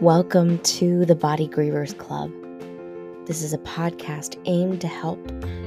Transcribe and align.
Welcome 0.00 0.60
to 0.60 1.04
the 1.04 1.14
Body 1.14 1.46
Grievers 1.46 1.94
Club. 1.98 2.32
This 3.26 3.42
is 3.42 3.52
a 3.52 3.58
podcast 3.58 4.40
aimed 4.46 4.80
to 4.80 4.88
help 4.88 5.22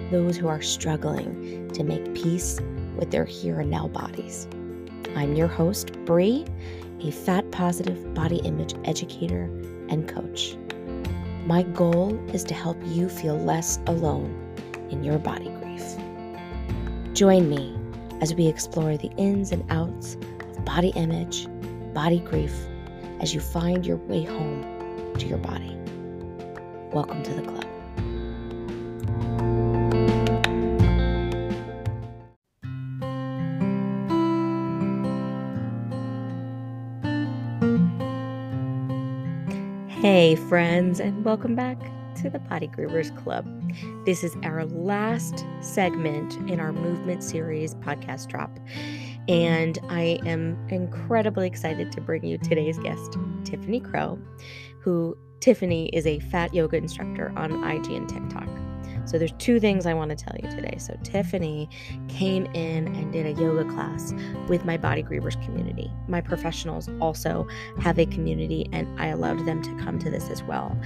those 0.09 0.37
who 0.37 0.47
are 0.47 0.59
struggling 0.59 1.69
to 1.73 1.83
make 1.83 2.15
peace 2.15 2.59
with 2.97 3.11
their 3.11 3.25
here 3.25 3.59
and 3.59 3.69
now 3.69 3.89
bodies. 3.89 4.47
I'm 5.15 5.35
your 5.35 5.47
host, 5.47 5.91
Brie, 6.05 6.47
a 7.01 7.11
fat 7.11 7.51
positive 7.51 8.11
body 8.15 8.37
image 8.37 8.73
educator 8.85 9.43
and 9.89 10.09
coach. 10.09 10.57
My 11.45 11.61
goal 11.61 12.19
is 12.33 12.43
to 12.45 12.55
help 12.55 12.77
you 12.87 13.09
feel 13.09 13.37
less 13.37 13.77
alone 13.85 14.33
in 14.89 15.03
your 15.03 15.19
body 15.19 15.49
grief. 15.61 15.95
Join 17.13 17.51
me 17.51 17.77
as 18.19 18.33
we 18.33 18.47
explore 18.47 18.97
the 18.97 19.11
ins 19.15 19.51
and 19.51 19.63
outs 19.71 20.15
of 20.15 20.65
body 20.65 20.89
image, 20.95 21.47
body 21.93 22.17
grief, 22.17 22.55
as 23.23 23.33
you 23.33 23.39
find 23.39 23.85
your 23.85 23.95
way 23.95 24.21
home 24.25 25.13
to 25.17 25.25
your 25.25 25.37
body. 25.37 25.77
Welcome 26.91 27.23
to 27.23 27.33
the 27.33 27.41
club. 27.41 27.63
Hey, 39.87 40.35
friends, 40.35 40.99
and 40.99 41.23
welcome 41.23 41.55
back 41.55 41.79
to 42.15 42.29
the 42.29 42.39
Body 42.39 42.67
Grievers 42.67 43.15
Club. 43.23 43.47
This 44.05 44.25
is 44.25 44.35
our 44.43 44.65
last 44.65 45.45
segment 45.61 46.33
in 46.51 46.59
our 46.59 46.73
movement 46.73 47.23
series 47.23 47.73
podcast 47.75 48.27
drop. 48.27 48.59
And 49.27 49.79
I 49.89 50.19
am 50.25 50.57
incredibly 50.69 51.47
excited 51.47 51.91
to 51.93 52.01
bring 52.01 52.25
you 52.25 52.37
today's 52.37 52.77
guest, 52.79 53.17
Tiffany 53.45 53.79
Croww, 53.79 54.19
who 54.79 55.17
Tiffany 55.39 55.87
is 55.89 56.05
a 56.05 56.19
fat 56.19 56.53
yoga 56.53 56.77
instructor 56.77 57.33
on 57.37 57.63
IG 57.63 57.91
and 57.91 58.07
TikTok. 58.07 58.47
So 59.05 59.17
there's 59.17 59.33
two 59.33 59.59
things 59.59 59.85
I 59.85 59.93
want 59.93 60.11
to 60.11 60.15
tell 60.15 60.35
you 60.41 60.49
today. 60.49 60.77
So 60.77 60.97
Tiffany 61.03 61.69
came 62.07 62.45
in 62.47 62.87
and 62.95 63.11
did 63.11 63.25
a 63.25 63.41
yoga 63.41 63.69
class 63.69 64.13
with 64.47 64.63
my 64.63 64.77
body 64.77 65.03
grievers 65.03 65.41
community. 65.43 65.91
My 66.07 66.21
professionals 66.21 66.89
also 67.01 67.47
have 67.81 67.99
a 67.99 68.05
community 68.05 68.69
and 68.71 68.87
I 68.99 69.07
allowed 69.07 69.45
them 69.45 69.61
to 69.61 69.75
come 69.83 69.99
to 69.99 70.09
this 70.09 70.29
as 70.29 70.41
well. 70.43 70.77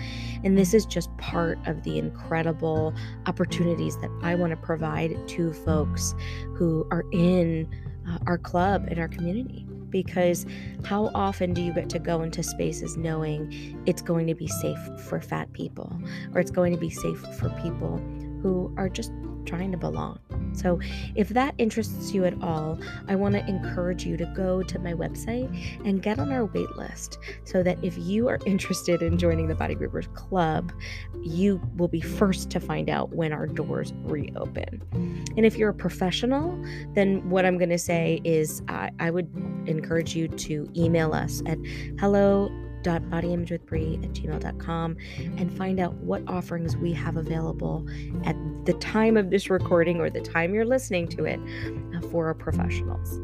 And 0.43 0.57
this 0.57 0.73
is 0.73 0.85
just 0.85 1.15
part 1.17 1.59
of 1.67 1.83
the 1.83 1.99
incredible 1.99 2.93
opportunities 3.27 3.97
that 3.97 4.09
I 4.23 4.35
want 4.35 4.51
to 4.51 4.57
provide 4.57 5.27
to 5.27 5.53
folks 5.53 6.15
who 6.55 6.87
are 6.89 7.05
in 7.11 7.69
uh, 8.09 8.17
our 8.27 8.37
club 8.37 8.87
and 8.89 8.99
our 8.99 9.07
community 9.07 9.65
because 9.89 10.45
how 10.83 11.09
often 11.15 11.53
do 11.53 11.61
you 11.61 11.73
get 11.73 11.89
to 11.89 11.99
go 11.99 12.21
into 12.21 12.43
spaces 12.43 12.97
knowing 12.97 13.81
it's 13.85 14.01
going 14.01 14.27
to 14.27 14.35
be 14.35 14.47
safe 14.47 14.79
for 15.07 15.21
fat 15.21 15.51
people 15.53 15.91
or 16.33 16.41
it's 16.41 16.51
going 16.51 16.73
to 16.73 16.79
be 16.79 16.89
safe 16.89 17.19
for 17.37 17.49
people 17.61 17.97
who 18.41 18.73
are 18.77 18.89
just 18.89 19.11
trying 19.45 19.71
to 19.71 19.77
belong? 19.77 20.19
So, 20.57 20.79
if 21.15 21.29
that 21.29 21.55
interests 21.57 22.13
you 22.13 22.25
at 22.25 22.41
all, 22.41 22.79
I 23.07 23.15
want 23.15 23.35
to 23.35 23.47
encourage 23.47 24.05
you 24.05 24.17
to 24.17 24.25
go 24.35 24.63
to 24.63 24.79
my 24.79 24.93
website 24.93 25.47
and 25.85 26.01
get 26.01 26.19
on 26.19 26.31
our 26.31 26.45
wait 26.45 26.75
list 26.75 27.19
so 27.43 27.63
that 27.63 27.77
if 27.83 27.97
you 27.97 28.27
are 28.27 28.39
interested 28.45 29.01
in 29.01 29.17
joining 29.17 29.47
the 29.47 29.55
Body 29.55 29.75
Grievers 29.75 30.13
Club, 30.13 30.71
you 31.21 31.61
will 31.75 31.87
be 31.87 32.01
first 32.01 32.49
to 32.51 32.59
find 32.59 32.89
out 32.89 33.13
when 33.13 33.31
our 33.31 33.47
doors 33.47 33.93
reopen. 34.03 34.81
And 35.37 35.45
if 35.45 35.57
you're 35.57 35.69
a 35.69 35.73
professional, 35.73 36.59
then 36.93 37.29
what 37.29 37.45
I'm 37.45 37.57
going 37.57 37.69
to 37.69 37.77
say 37.77 38.21
is 38.23 38.61
I, 38.67 38.89
I 38.99 39.11
would 39.11 39.29
encourage 39.65 40.15
you 40.15 40.27
to 40.27 40.69
email 40.75 41.13
us 41.13 41.41
at 41.45 41.57
hello 41.99 42.49
bodyimagewithbrie 42.83 44.03
at 44.03 44.11
gmail.com 44.11 44.97
and 45.17 45.57
find 45.57 45.79
out 45.79 45.93
what 45.95 46.21
offerings 46.27 46.77
we 46.77 46.93
have 46.93 47.17
available 47.17 47.85
at 48.25 48.35
the 48.65 48.73
time 48.73 49.17
of 49.17 49.29
this 49.29 49.49
recording 49.49 49.99
or 49.99 50.09
the 50.09 50.21
time 50.21 50.53
you're 50.53 50.65
listening 50.65 51.07
to 51.07 51.25
it 51.25 51.39
uh, 51.95 52.01
for 52.07 52.27
our 52.27 52.33
professionals. 52.33 53.19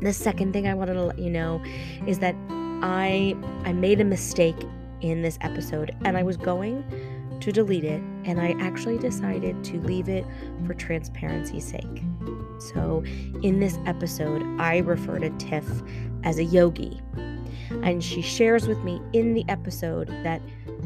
The 0.00 0.12
second 0.12 0.52
thing 0.52 0.68
I 0.68 0.74
wanted 0.74 0.94
to 0.94 1.02
let 1.02 1.18
you 1.18 1.30
know 1.30 1.62
is 2.06 2.20
that 2.20 2.36
I 2.82 3.36
I 3.64 3.72
made 3.72 4.00
a 4.00 4.04
mistake 4.04 4.56
in 5.00 5.22
this 5.22 5.38
episode 5.40 5.94
and 6.04 6.16
I 6.16 6.22
was 6.22 6.36
going 6.36 6.84
to 7.40 7.52
delete 7.52 7.84
it 7.84 8.02
and 8.24 8.40
I 8.40 8.54
actually 8.60 8.98
decided 8.98 9.62
to 9.64 9.80
leave 9.80 10.08
it 10.08 10.24
for 10.66 10.74
transparency's 10.74 11.64
sake. 11.64 12.02
So, 12.58 13.04
in 13.42 13.60
this 13.60 13.78
episode, 13.86 14.42
I 14.60 14.78
refer 14.78 15.18
to 15.20 15.30
Tiff 15.38 15.64
as 16.24 16.38
a 16.38 16.44
yogi 16.44 17.00
and 17.70 18.02
she 18.02 18.22
shares 18.22 18.66
with 18.66 18.78
me 18.84 19.00
in 19.12 19.34
the 19.34 19.44
episode 19.48 20.08
that 20.22 20.40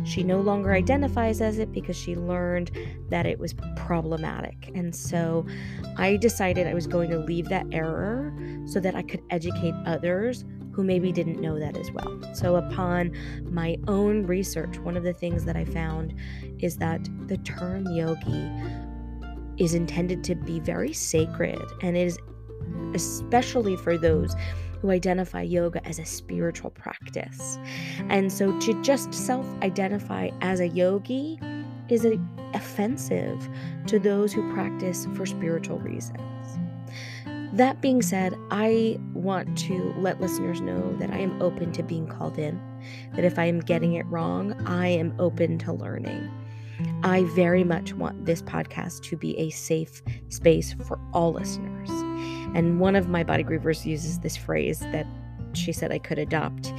she 0.04 0.22
no 0.22 0.41
longer 0.41 0.72
identifies 0.72 1.41
as 1.41 1.59
it 1.59 1.72
because 1.72 1.97
she 1.97 2.16
learned 2.16 2.70
that 3.09 3.26
it 3.26 3.38
was 3.38 3.54
problematic. 3.76 4.70
And 4.75 4.94
so 4.94 5.47
I 5.97 6.16
decided 6.16 6.66
I 6.66 6.75
was 6.75 6.87
going 6.87 7.10
to 7.10 7.19
leave 7.19 7.48
that 7.48 7.66
error 7.72 8.34
so 8.66 8.81
that 8.81 8.94
I 8.94 9.03
could 9.03 9.22
educate 9.31 9.75
others 9.87 10.44
who 10.72 10.82
maybe 10.82 11.12
didn't 11.12 11.41
know 11.41 11.59
that 11.59 11.76
as 11.76 11.91
well. 11.93 12.19
So, 12.34 12.56
upon 12.56 13.12
my 13.44 13.76
own 13.88 14.26
research, 14.26 14.78
one 14.78 14.97
of 14.97 15.03
the 15.03 15.12
things 15.12 15.44
that 15.44 15.54
I 15.54 15.66
found 15.66 16.14
is 16.60 16.78
that 16.78 17.06
the 17.26 17.37
term 17.38 17.87
yogi 17.94 18.50
is 19.59 19.75
intended 19.75 20.25
to 20.25 20.34
be 20.34 20.60
very 20.60 20.94
sacred 20.94 21.60
and 21.82 21.97
is 21.97 22.19
especially 22.94 23.76
for 23.76 23.99
those 23.99 24.34
who 24.82 24.91
identify 24.91 25.41
yoga 25.41 25.84
as 25.87 26.00
a 26.00 26.04
spiritual 26.04 26.70
practice. 26.70 27.56
And 28.09 28.32
so 28.32 28.59
to 28.59 28.82
just 28.82 29.15
self 29.15 29.47
identify 29.62 30.31
as 30.41 30.59
a 30.59 30.66
yogi 30.66 31.38
is 31.88 32.04
offensive 32.53 33.48
to 33.87 34.00
those 34.00 34.32
who 34.32 34.53
practice 34.53 35.06
for 35.15 35.25
spiritual 35.25 35.78
reasons. 35.78 36.59
That 37.53 37.81
being 37.81 38.03
said, 38.03 38.34
I 38.50 38.98
want 39.12 39.56
to 39.59 39.94
let 39.98 40.20
listeners 40.20 40.60
know 40.60 40.97
that 40.97 41.10
I 41.10 41.19
am 41.19 41.41
open 41.41 41.70
to 41.72 41.82
being 41.82 42.09
called 42.09 42.38
in, 42.38 42.60
that 43.14 43.25
if 43.25 43.38
I 43.38 43.44
am 43.44 43.60
getting 43.60 43.93
it 43.93 44.06
wrong, 44.06 44.54
I 44.66 44.88
am 44.88 45.14
open 45.20 45.59
to 45.59 45.72
learning. 45.72 46.28
I 47.04 47.22
very 47.37 47.62
much 47.62 47.93
want 47.93 48.25
this 48.25 48.43
podcast 48.43 49.03
to 49.03 49.16
be 49.16 49.38
a 49.38 49.50
safe 49.50 50.03
space 50.28 50.72
for 50.72 50.99
all 51.12 51.34
listeners. 51.34 51.72
And 52.54 52.80
one 52.80 52.96
of 52.96 53.08
my 53.08 53.24
body 53.24 53.44
grievers 53.44 53.84
uses 53.84 54.20
this 54.20 54.36
phrase 54.36 54.80
that 54.80 55.06
she 55.54 55.72
said 55.72 55.92
I 55.92 55.98
could 55.98 56.18
adopt, 56.18 56.72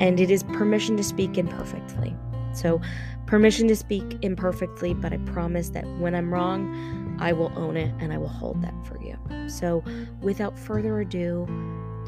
and 0.00 0.18
it 0.18 0.30
is 0.30 0.42
permission 0.44 0.96
to 0.96 1.04
speak 1.04 1.38
imperfectly. 1.38 2.14
So, 2.52 2.80
permission 3.26 3.68
to 3.68 3.76
speak 3.76 4.18
imperfectly, 4.22 4.94
but 4.94 5.12
I 5.12 5.18
promise 5.18 5.70
that 5.70 5.84
when 5.98 6.14
I'm 6.14 6.32
wrong, 6.32 7.16
I 7.20 7.32
will 7.32 7.52
own 7.56 7.76
it 7.76 7.92
and 7.98 8.12
I 8.12 8.18
will 8.18 8.28
hold 8.28 8.62
that 8.62 8.74
for 8.86 8.98
you. 9.00 9.16
So, 9.48 9.84
without 10.20 10.58
further 10.58 11.00
ado, 11.00 11.46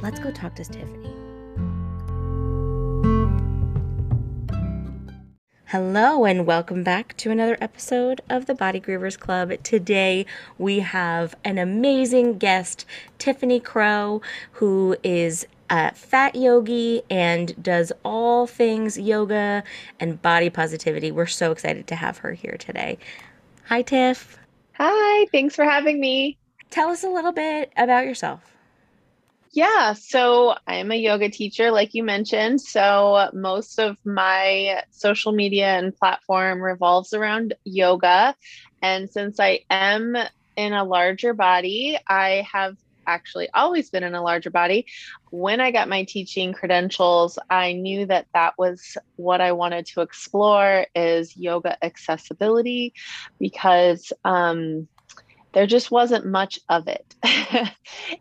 let's 0.02 0.18
go 0.18 0.30
talk 0.30 0.54
to 0.56 0.64
Tiffany. 0.64 1.17
Hello, 5.72 6.24
and 6.24 6.46
welcome 6.46 6.82
back 6.82 7.14
to 7.18 7.30
another 7.30 7.58
episode 7.60 8.22
of 8.30 8.46
the 8.46 8.54
Body 8.54 8.80
Grievers 8.80 9.18
Club. 9.18 9.52
Today 9.62 10.24
we 10.56 10.78
have 10.78 11.34
an 11.44 11.58
amazing 11.58 12.38
guest, 12.38 12.86
Tiffany 13.18 13.60
Croww, 13.60 14.22
who 14.52 14.96
is 15.02 15.46
a 15.68 15.92
fat 15.94 16.34
yogi 16.34 17.02
and 17.10 17.62
does 17.62 17.92
all 18.02 18.46
things 18.46 18.96
yoga 18.96 19.62
and 20.00 20.22
body 20.22 20.48
positivity. 20.48 21.12
We're 21.12 21.26
so 21.26 21.52
excited 21.52 21.86
to 21.88 21.96
have 21.96 22.16
her 22.16 22.32
here 22.32 22.56
today. 22.58 22.96
Hi, 23.66 23.82
Tiff. 23.82 24.38
Hi, 24.76 25.26
thanks 25.32 25.54
for 25.54 25.64
having 25.66 26.00
me. 26.00 26.38
Tell 26.70 26.88
us 26.88 27.04
a 27.04 27.10
little 27.10 27.32
bit 27.32 27.74
about 27.76 28.06
yourself. 28.06 28.57
Yeah, 29.53 29.95
so 29.95 30.54
I'm 30.66 30.91
a 30.92 30.97
yoga 30.97 31.30
teacher, 31.30 31.71
like 31.71 31.95
you 31.95 32.03
mentioned. 32.04 32.60
So 32.60 33.30
most 33.33 33.78
of 33.78 33.97
my 34.04 34.83
social 34.91 35.33
media 35.33 35.68
and 35.78 35.97
platform 35.97 36.60
revolves 36.60 37.12
around 37.15 37.54
yoga. 37.65 38.34
And 38.83 39.09
since 39.09 39.41
I 39.41 39.60
am 39.71 40.16
in 40.56 40.72
a 40.72 40.84
larger 40.84 41.33
body, 41.34 41.98
I 42.09 42.47
have 42.53 42.77
actually 43.06 43.48
always 43.54 43.89
been 43.89 44.04
in 44.04 44.15
a 44.15 44.22
larger 44.22 44.50
body. 44.50 44.86
When 45.30 45.60
I 45.60 45.71
got 45.71 45.89
my 45.89 46.04
teaching 46.04 46.53
credentials, 46.53 47.39
I 47.48 47.72
knew 47.72 48.04
that 48.06 48.27
that 48.34 48.54
was 48.59 48.97
what 49.16 49.41
I 49.41 49.53
wanted 49.53 49.86
to 49.86 50.03
explore 50.03 50.86
is 50.95 51.34
yoga 51.36 51.83
accessibility 51.83 52.92
because 53.41 54.12
um, 54.24 54.89
there 55.53 55.66
just 55.66 55.91
wasn't 55.91 56.27
much 56.27 56.59
of 56.68 56.89
it. 56.89 57.15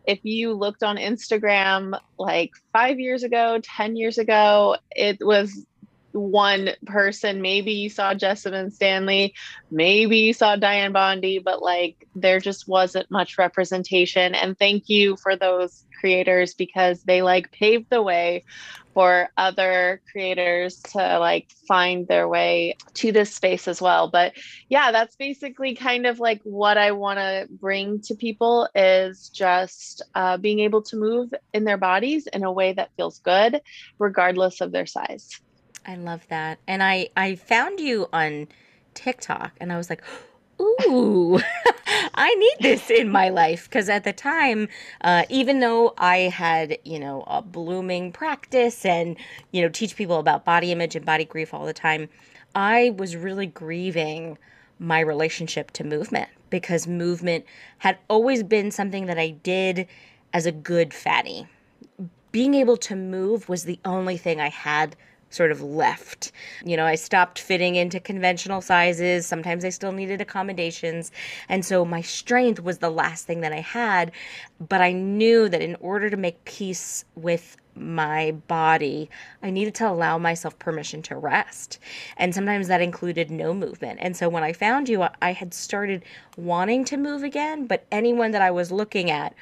if 0.06 0.18
you 0.22 0.54
looked 0.54 0.82
on 0.82 0.96
Instagram 0.96 1.98
like 2.18 2.52
five 2.72 2.98
years 2.98 3.22
ago, 3.22 3.60
10 3.62 3.96
years 3.96 4.18
ago, 4.18 4.76
it 4.90 5.18
was 5.20 5.66
one 6.12 6.70
person. 6.86 7.42
Maybe 7.42 7.72
you 7.72 7.90
saw 7.90 8.14
Jessamyn 8.14 8.72
Stanley, 8.72 9.34
maybe 9.70 10.18
you 10.18 10.32
saw 10.32 10.56
Dianne 10.56 10.92
Bondy, 10.92 11.38
but 11.38 11.62
like 11.62 12.06
there 12.14 12.40
just 12.40 12.66
wasn't 12.66 13.10
much 13.10 13.38
representation. 13.38 14.34
And 14.34 14.58
thank 14.58 14.88
you 14.88 15.16
for 15.16 15.36
those 15.36 15.84
creators 16.00 16.54
because 16.54 17.02
they 17.02 17.22
like 17.22 17.52
paved 17.52 17.90
the 17.90 18.02
way 18.02 18.44
for 18.98 19.28
other 19.36 20.02
creators 20.10 20.80
to 20.80 21.20
like 21.20 21.48
find 21.68 22.08
their 22.08 22.26
way 22.26 22.74
to 22.94 23.12
this 23.12 23.32
space 23.32 23.68
as 23.68 23.80
well. 23.80 24.08
But 24.10 24.32
yeah 24.68 24.90
that's 24.90 25.14
basically 25.14 25.74
kind 25.74 26.04
of 26.06 26.18
like 26.18 26.40
what 26.42 26.76
i 26.76 26.90
want 26.90 27.18
to 27.18 27.46
bring 27.50 28.00
to 28.00 28.14
people 28.14 28.68
is 28.74 29.28
just 29.28 30.02
uh, 30.14 30.36
being 30.36 30.60
able 30.60 30.82
to 30.82 30.96
move 30.96 31.32
in 31.52 31.64
their 31.64 31.76
bodies 31.76 32.26
in 32.26 32.44
a 32.44 32.52
way 32.52 32.72
that 32.72 32.90
feels 32.96 33.18
good 33.20 33.60
regardless 33.98 34.60
of 34.60 34.72
their 34.72 34.86
size. 34.86 35.40
I 35.86 35.94
love 35.94 36.26
that. 36.28 36.58
And 36.66 36.82
I 36.82 37.08
I 37.16 37.36
found 37.36 37.80
you 37.80 38.08
on 38.12 38.48
TikTok 38.94 39.52
and 39.60 39.72
I 39.72 39.76
was 39.76 39.88
like, 39.88 40.02
ooh, 40.60 41.40
I 42.14 42.34
need 42.34 42.56
this 42.60 42.90
in 42.90 43.10
my 43.10 43.28
life. 43.28 43.64
Because 43.64 43.88
at 43.88 44.04
the 44.04 44.12
time, 44.12 44.68
uh, 45.00 45.24
even 45.28 45.60
though 45.60 45.94
I 45.96 46.16
had, 46.16 46.78
you 46.84 46.98
know, 46.98 47.24
a 47.26 47.42
blooming 47.42 48.12
practice 48.12 48.84
and, 48.84 49.16
you 49.52 49.62
know, 49.62 49.68
teach 49.68 49.96
people 49.96 50.18
about 50.18 50.44
body 50.44 50.72
image 50.72 50.96
and 50.96 51.04
body 51.04 51.24
grief 51.24 51.54
all 51.54 51.66
the 51.66 51.72
time, 51.72 52.08
I 52.54 52.94
was 52.96 53.16
really 53.16 53.46
grieving 53.46 54.38
my 54.78 55.00
relationship 55.00 55.70
to 55.72 55.84
movement 55.84 56.28
because 56.50 56.86
movement 56.86 57.44
had 57.78 57.98
always 58.08 58.42
been 58.42 58.70
something 58.70 59.06
that 59.06 59.18
I 59.18 59.30
did 59.30 59.86
as 60.32 60.46
a 60.46 60.52
good 60.52 60.94
fatty. 60.94 61.46
Being 62.32 62.54
able 62.54 62.76
to 62.78 62.94
move 62.94 63.48
was 63.48 63.64
the 63.64 63.80
only 63.84 64.16
thing 64.16 64.40
I 64.40 64.50
had 64.50 64.94
sort 65.30 65.52
of 65.52 65.62
left. 65.62 66.32
You 66.64 66.76
know, 66.76 66.86
I 66.86 66.94
stopped 66.94 67.38
fitting 67.38 67.76
into 67.76 68.00
conventional 68.00 68.60
sizes. 68.60 69.26
Sometimes 69.26 69.64
I 69.64 69.70
still 69.70 69.92
needed 69.92 70.20
accommodations. 70.20 71.10
And 71.48 71.64
so 71.64 71.84
my 71.84 72.02
strength 72.02 72.60
was 72.60 72.78
the 72.78 72.90
last 72.90 73.26
thing 73.26 73.40
that 73.42 73.52
I 73.52 73.60
had. 73.60 74.12
But 74.60 74.80
I 74.80 74.92
knew 74.92 75.48
that 75.48 75.62
in 75.62 75.76
order 75.80 76.10
to 76.10 76.16
make 76.16 76.44
peace 76.44 77.04
with 77.14 77.56
my 77.74 78.32
body, 78.48 79.08
I 79.42 79.50
needed 79.50 79.74
to 79.76 79.88
allow 79.88 80.18
myself 80.18 80.58
permission 80.58 81.02
to 81.02 81.16
rest. 81.16 81.78
And 82.16 82.34
sometimes 82.34 82.68
that 82.68 82.80
included 82.80 83.30
no 83.30 83.54
movement. 83.54 84.00
And 84.02 84.16
so 84.16 84.28
when 84.28 84.42
I 84.42 84.52
found 84.52 84.88
you, 84.88 85.06
I 85.22 85.32
had 85.32 85.54
started 85.54 86.04
wanting 86.36 86.84
to 86.86 86.96
move 86.96 87.22
again, 87.22 87.66
but 87.66 87.86
anyone 87.92 88.32
that 88.32 88.42
I 88.42 88.50
was 88.50 88.72
looking 88.72 89.10
at 89.10 89.34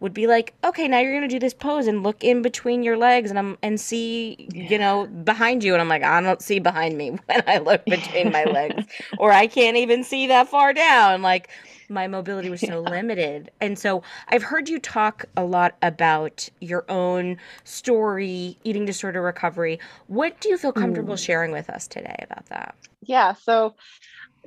would 0.00 0.14
be 0.14 0.26
like, 0.26 0.54
okay, 0.64 0.88
now 0.88 0.98
you're 0.98 1.14
gonna 1.14 1.28
do 1.28 1.38
this 1.38 1.54
pose 1.54 1.86
and 1.86 2.02
look 2.02 2.24
in 2.24 2.42
between 2.42 2.82
your 2.82 2.96
legs 2.96 3.30
and 3.30 3.38
I'm 3.38 3.58
and 3.62 3.80
see, 3.80 4.48
yeah. 4.52 4.68
you 4.68 4.78
know, 4.78 5.06
behind 5.06 5.62
you. 5.62 5.74
And 5.74 5.80
I'm 5.80 5.88
like, 5.88 6.02
I 6.02 6.20
don't 6.20 6.42
see 6.42 6.58
behind 6.58 6.96
me 6.98 7.10
when 7.26 7.42
I 7.46 7.58
look 7.58 7.84
between 7.84 8.32
my 8.32 8.44
legs, 8.50 8.84
or 9.18 9.32
I 9.32 9.46
can't 9.46 9.76
even 9.76 10.02
see 10.02 10.26
that 10.26 10.48
far 10.48 10.72
down. 10.72 11.22
Like 11.22 11.50
my 11.90 12.06
mobility 12.06 12.48
was 12.48 12.60
so 12.60 12.82
yeah. 12.82 12.90
limited. 12.90 13.50
And 13.60 13.78
so 13.78 14.02
I've 14.28 14.42
heard 14.42 14.68
you 14.68 14.78
talk 14.78 15.24
a 15.36 15.44
lot 15.44 15.76
about 15.82 16.48
your 16.60 16.84
own 16.88 17.36
story, 17.64 18.56
eating 18.64 18.84
disorder 18.84 19.20
recovery. 19.20 19.78
What 20.06 20.40
do 20.40 20.48
you 20.48 20.56
feel 20.56 20.72
comfortable 20.72 21.14
mm. 21.14 21.24
sharing 21.24 21.52
with 21.52 21.68
us 21.68 21.86
today 21.86 22.16
about 22.22 22.46
that? 22.46 22.74
Yeah. 23.02 23.34
So 23.34 23.74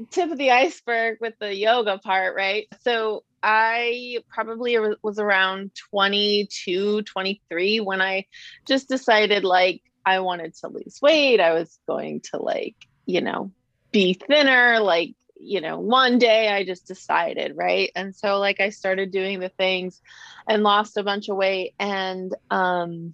tip 0.10 0.32
of 0.32 0.38
the 0.38 0.52
iceberg 0.52 1.18
with 1.22 1.38
the 1.40 1.54
yoga 1.54 1.98
part, 2.00 2.36
right? 2.36 2.68
So 2.82 3.24
I 3.44 4.20
probably 4.30 4.78
was 5.02 5.20
around 5.20 5.72
22, 5.92 7.02
23 7.02 7.80
when 7.82 8.02
I 8.02 8.26
just 8.66 8.88
decided 8.88 9.44
like 9.44 9.82
I 10.06 10.22
wanted 10.22 10.56
to 10.56 10.70
lose 10.70 11.00
weight. 11.02 11.42
I 11.42 11.54
was 11.54 11.78
going 11.86 12.22
to 12.32 12.38
like, 12.38 12.76
you 13.06 13.20
know, 13.20 13.52
be 13.92 14.14
thinner. 14.14 14.80
Like, 14.80 15.16
you 15.38 15.60
know, 15.60 15.78
one 15.80 16.20
day 16.20 16.48
I 16.48 16.64
just 16.64 16.88
decided, 16.88 17.58
right? 17.58 17.92
And 17.96 18.16
so 18.16 18.40
like 18.40 18.62
I 18.62 18.70
started 18.70 19.12
doing 19.12 19.42
the 19.42 19.50
things 19.50 20.02
and 20.48 20.64
lost 20.64 20.96
a 20.96 21.04
bunch 21.04 21.28
of 21.28 21.36
weight 21.36 21.74
and 21.78 22.34
um 22.50 23.14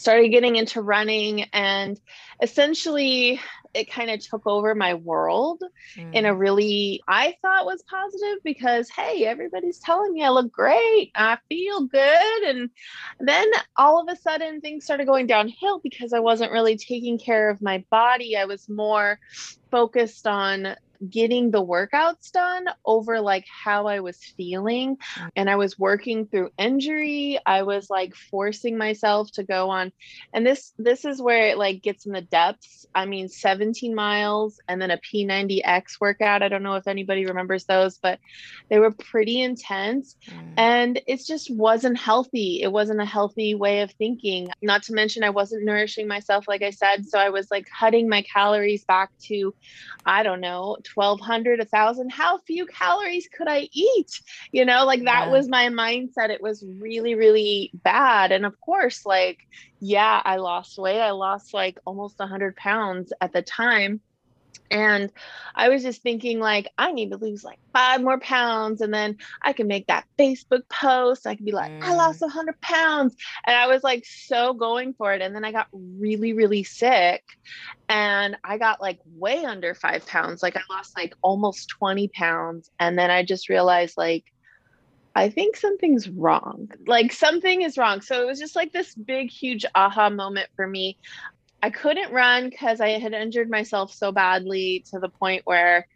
started 0.00 0.30
getting 0.30 0.56
into 0.56 0.80
running 0.80 1.42
and 1.52 2.00
essentially 2.42 3.38
it 3.74 3.90
kind 3.90 4.10
of 4.10 4.18
took 4.18 4.46
over 4.46 4.74
my 4.74 4.94
world 4.94 5.62
mm. 5.94 6.14
in 6.14 6.24
a 6.24 6.32
mm. 6.32 6.38
really 6.38 7.02
I 7.06 7.36
thought 7.42 7.66
was 7.66 7.82
positive 7.82 8.38
because 8.42 8.88
hey, 8.88 9.26
everybody's 9.26 9.78
telling 9.78 10.14
me 10.14 10.24
I 10.24 10.30
look 10.30 10.50
great. 10.50 11.12
I 11.14 11.36
feel 11.50 11.86
good 11.86 12.42
and 12.44 12.70
then 13.20 13.46
all 13.76 14.00
of 14.00 14.08
a 14.08 14.20
sudden 14.20 14.62
things 14.62 14.84
started 14.84 15.06
going 15.06 15.26
downhill 15.26 15.80
because 15.80 16.14
I 16.14 16.20
wasn't 16.20 16.52
really 16.52 16.78
taking 16.78 17.18
care 17.18 17.50
of 17.50 17.60
my 17.60 17.84
body. 17.90 18.36
I 18.36 18.46
was 18.46 18.70
more 18.70 19.20
focused 19.70 20.26
on 20.26 20.76
getting 21.08 21.50
the 21.50 21.64
workouts 21.64 22.30
done 22.32 22.66
over 22.84 23.20
like 23.20 23.46
how 23.46 23.86
I 23.86 24.00
was 24.00 24.18
feeling. 24.36 24.96
Mm. 24.96 25.28
And 25.36 25.50
I 25.50 25.56
was 25.56 25.78
working 25.78 26.26
through 26.26 26.50
injury. 26.58 27.38
I 27.44 27.62
was 27.62 27.88
like 27.88 28.14
forcing 28.14 28.76
myself 28.76 29.30
to 29.32 29.44
go 29.44 29.70
on. 29.70 29.92
And 30.32 30.46
this 30.46 30.72
this 30.78 31.04
is 31.04 31.22
where 31.22 31.48
it 31.48 31.58
like 31.58 31.82
gets 31.82 32.06
in 32.06 32.12
the 32.12 32.20
depths. 32.20 32.86
I 32.94 33.06
mean 33.06 33.28
17 33.28 33.94
miles 33.94 34.60
and 34.68 34.80
then 34.80 34.90
a 34.90 34.98
P90X 34.98 36.00
workout. 36.00 36.42
I 36.42 36.48
don't 36.48 36.62
know 36.62 36.74
if 36.74 36.86
anybody 36.86 37.26
remembers 37.26 37.64
those, 37.64 37.98
but 37.98 38.18
they 38.68 38.78
were 38.78 38.90
pretty 38.92 39.40
intense. 39.40 40.16
Mm. 40.28 40.54
And 40.56 41.00
it 41.06 41.24
just 41.26 41.54
wasn't 41.54 41.98
healthy. 41.98 42.62
It 42.62 42.72
wasn't 42.72 43.00
a 43.00 43.06
healthy 43.06 43.54
way 43.54 43.80
of 43.82 43.92
thinking. 43.92 44.48
Not 44.62 44.82
to 44.84 44.92
mention 44.92 45.24
I 45.24 45.30
wasn't 45.30 45.64
nourishing 45.64 46.08
myself 46.08 46.46
like 46.46 46.62
I 46.62 46.70
said. 46.70 47.06
So 47.06 47.18
I 47.18 47.30
was 47.30 47.50
like 47.50 47.66
cutting 47.78 48.08
my 48.08 48.22
calories 48.22 48.84
back 48.84 49.10
to 49.26 49.54
I 50.04 50.22
don't 50.22 50.40
know, 50.40 50.76
1200 50.94 51.58
1000 51.58 52.10
how 52.10 52.38
few 52.38 52.66
calories 52.66 53.28
could 53.36 53.48
i 53.48 53.68
eat? 53.72 54.20
You 54.52 54.64
know 54.64 54.84
like 54.84 55.04
that 55.04 55.26
yeah. 55.26 55.32
was 55.32 55.48
my 55.48 55.68
mindset. 55.68 56.30
It 56.30 56.42
was 56.42 56.64
really 56.78 57.14
really 57.14 57.70
bad. 57.74 58.32
And 58.32 58.44
of 58.46 58.60
course 58.60 59.06
like 59.06 59.38
yeah 59.80 60.20
i 60.24 60.36
lost 60.36 60.78
weight. 60.78 61.00
I 61.00 61.10
lost 61.10 61.54
like 61.54 61.78
almost 61.86 62.18
100 62.18 62.56
pounds 62.56 63.12
at 63.20 63.32
the 63.32 63.42
time 63.42 64.00
and 64.70 65.10
I 65.54 65.68
was 65.68 65.82
just 65.82 66.02
thinking, 66.02 66.38
like, 66.38 66.68
I 66.78 66.92
need 66.92 67.10
to 67.10 67.16
lose 67.16 67.42
like 67.42 67.58
five 67.72 68.00
more 68.00 68.20
pounds. 68.20 68.80
And 68.80 68.94
then 68.94 69.16
I 69.42 69.52
can 69.52 69.66
make 69.66 69.88
that 69.88 70.06
Facebook 70.18 70.68
post. 70.68 71.26
I 71.26 71.34
can 71.34 71.44
be 71.44 71.52
like, 71.52 71.72
mm. 71.72 71.82
I 71.82 71.94
lost 71.94 72.20
100 72.20 72.60
pounds. 72.60 73.16
And 73.44 73.56
I 73.56 73.66
was 73.66 73.82
like, 73.82 74.04
so 74.06 74.54
going 74.54 74.94
for 74.94 75.12
it. 75.12 75.22
And 75.22 75.34
then 75.34 75.44
I 75.44 75.50
got 75.50 75.66
really, 75.72 76.32
really 76.32 76.62
sick. 76.62 77.24
And 77.88 78.36
I 78.44 78.58
got 78.58 78.80
like 78.80 79.00
way 79.16 79.44
under 79.44 79.74
five 79.74 80.06
pounds. 80.06 80.42
Like, 80.42 80.56
I 80.56 80.62
lost 80.70 80.96
like 80.96 81.14
almost 81.20 81.68
20 81.70 82.08
pounds. 82.08 82.70
And 82.78 82.96
then 82.96 83.10
I 83.10 83.24
just 83.24 83.48
realized, 83.48 83.96
like, 83.96 84.24
I 85.14 85.28
think 85.28 85.56
something's 85.56 86.08
wrong. 86.08 86.70
Like 86.86 87.12
something 87.12 87.62
is 87.62 87.76
wrong. 87.76 88.00
So 88.00 88.22
it 88.22 88.26
was 88.26 88.38
just 88.38 88.54
like 88.54 88.72
this 88.72 88.94
big, 88.94 89.28
huge 89.28 89.66
aha 89.74 90.08
moment 90.08 90.48
for 90.54 90.66
me. 90.66 90.98
I 91.62 91.70
couldn't 91.70 92.12
run 92.12 92.48
because 92.48 92.80
I 92.80 92.98
had 92.98 93.12
injured 93.12 93.50
myself 93.50 93.92
so 93.92 94.12
badly 94.12 94.84
to 94.90 94.98
the 94.98 95.08
point 95.08 95.42
where 95.44 95.86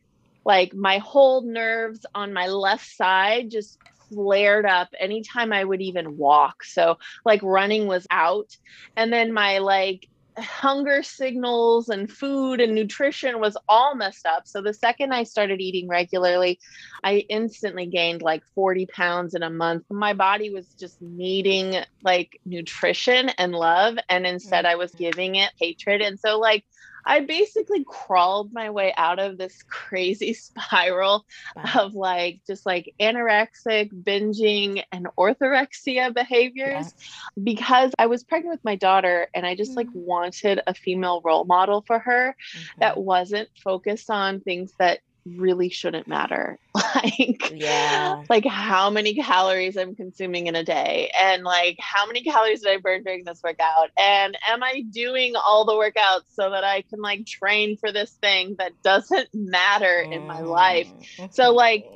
like 0.45 0.75
my 0.75 0.99
whole 0.99 1.43
nerves 1.43 2.05
on 2.15 2.33
my 2.33 2.49
left 2.49 2.87
side 2.87 3.51
just 3.51 3.79
flared 4.13 4.67
up 4.67 4.89
anytime 4.99 5.53
I 5.53 5.65
would 5.65 5.81
even 5.81 6.19
walk. 6.19 6.65
So 6.65 6.99
like 7.25 7.43
running 7.43 7.87
was 7.87 8.07
out. 8.11 8.57
And 8.97 9.13
then 9.13 9.33
my 9.33 9.59
like 9.59 10.07
hunger 10.39 11.03
signals 11.03 11.89
and 11.89 12.11
food 12.11 12.61
and 12.61 12.75
nutrition 12.75 13.41
was 13.41 13.57
all 13.69 13.95
messed 13.95 14.27
up. 14.27 14.47
So 14.47 14.61
the 14.61 14.75
second 14.75 15.13
I 15.13 15.25
started 15.25 15.61
eating 15.61 15.89
regularly, 15.89 16.59
I 17.03 17.25
instantly 17.29 17.87
gained 17.87 18.23
like 18.23 18.43
40 18.55 18.87
pounds 18.87 19.35
in 19.35 19.43
a 19.43 19.51
month. 19.51 19.85
My 19.91 20.13
body 20.13 20.51
was 20.51 20.67
just 20.75 21.01
needing 21.01 21.77
like 22.03 22.41
nutrition 22.45 23.29
and 23.31 23.53
love. 23.53 23.97
And 24.09 24.27
instead, 24.27 24.67
I 24.67 24.77
was 24.77 24.91
mm-hmm. 24.91 25.05
giving 25.05 25.35
it 25.37 25.53
hatred. 25.59 26.01
And 26.01 26.19
so, 26.19 26.39
like, 26.39 26.65
I 27.07 27.21
basically 27.21 27.85
crawled 27.85 28.53
my 28.53 28.71
way 28.71 28.93
out 28.97 29.19
of 29.19 29.39
this 29.39 29.63
crazy 29.69 30.33
spiral 30.35 31.27
wow. 31.57 31.65
of 31.81 31.95
like 31.95 32.41
just 32.47 32.67
like 32.67 32.95
anorexic, 33.01 33.91
binging, 33.93 34.83
and 34.93 35.07
orthorexia 35.19 36.15
behaviors 36.15 36.95
because 37.43 37.93
I 37.99 38.07
was 38.07 38.25
pregnant 38.25 38.55
with 38.55 38.65
my 38.65 38.77
daughter 38.77 39.29
and 39.35 39.47
I 39.47 39.55
just 39.55 39.73
mm-hmm. 39.73 39.79
like 39.79 39.89
wanted 39.93 40.61
a 40.67 40.75
female 40.75 41.21
role 41.25 41.45
model 41.45 41.83
for 41.87 41.99
her 41.99 42.37
mm-hmm. 42.57 42.81
that 42.81 42.99
wasn't 42.99 43.49
focused 43.63 44.11
on 44.11 44.41
things 44.41 44.73
that 44.79 45.01
really 45.25 45.69
shouldn't 45.69 46.09
matter. 46.09 46.59
Like 46.95 47.53
yeah. 47.53 48.23
like 48.31 48.47
how 48.47 48.89
many 48.89 49.15
calories 49.15 49.77
i'm 49.77 49.97
consuming 49.97 50.47
in 50.47 50.55
a 50.55 50.63
day 50.63 51.11
and 51.21 51.43
like 51.43 51.77
how 51.81 52.07
many 52.07 52.23
calories 52.23 52.61
did 52.61 52.71
i 52.71 52.77
burn 52.79 53.03
during 53.03 53.25
this 53.25 53.43
workout 53.43 53.91
and 53.99 54.39
am 54.49 54.63
i 54.63 54.83
doing 54.91 55.35
all 55.35 55.65
the 55.65 55.73
workouts 55.73 56.23
so 56.33 56.51
that 56.51 56.63
i 56.63 56.83
can 56.83 57.01
like 57.01 57.27
train 57.27 57.77
for 57.77 57.91
this 57.91 58.13
thing 58.23 58.55
that 58.59 58.71
doesn't 58.83 59.29
matter 59.35 60.01
in 60.01 60.27
my 60.27 60.41
life? 60.41 60.89
So 61.33 61.53
mm. 61.53 61.55
like 61.55 61.87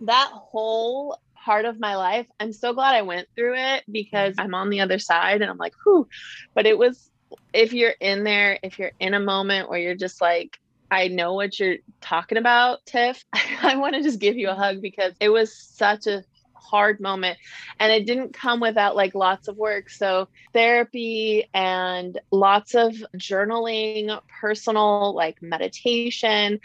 that 0.00 0.30
whole 0.32 1.16
part 1.44 1.64
of 1.64 1.78
my 1.78 1.94
life 1.94 2.26
i'm 2.40 2.52
so 2.52 2.72
glad 2.72 2.96
i 2.96 3.02
went 3.02 3.28
through 3.36 3.54
it 3.56 3.84
because 3.90 4.34
i'm 4.38 4.54
on 4.54 4.68
the 4.68 4.80
other 4.80 4.98
side 4.98 5.42
and 5.42 5.50
i'm 5.50 5.58
like 5.58 5.74
whew. 5.84 6.08
But 6.54 6.66
it 6.66 6.76
was 6.76 7.10
if 7.52 7.72
you're 7.72 7.94
in 8.00 8.24
there, 8.24 8.58
if 8.62 8.78
you're 8.78 8.92
in 8.98 9.14
a 9.14 9.20
moment 9.20 9.68
where 9.68 9.78
you're 9.78 9.94
just 9.94 10.20
like, 10.20 10.58
I 10.90 11.08
know 11.08 11.34
what 11.34 11.58
you're 11.58 11.76
talking 12.00 12.38
about, 12.38 12.84
Tiff. 12.86 13.24
I 13.62 13.76
want 13.76 13.94
to 13.94 14.02
just 14.02 14.20
give 14.20 14.36
you 14.36 14.50
a 14.50 14.54
hug 14.54 14.80
because 14.80 15.12
it 15.20 15.28
was 15.28 15.56
such 15.56 16.06
a 16.06 16.24
hard 16.64 16.98
moment. 16.98 17.38
And 17.78 17.92
it 17.92 18.06
didn't 18.06 18.32
come 18.32 18.60
without 18.60 18.96
like 18.96 19.14
lots 19.14 19.48
of 19.48 19.56
work. 19.56 19.90
So 19.90 20.28
therapy 20.52 21.48
and 21.52 22.18
lots 22.30 22.74
of 22.74 22.94
journaling 23.16 24.20
personal 24.40 25.14
like 25.14 25.40
meditation 25.42 26.60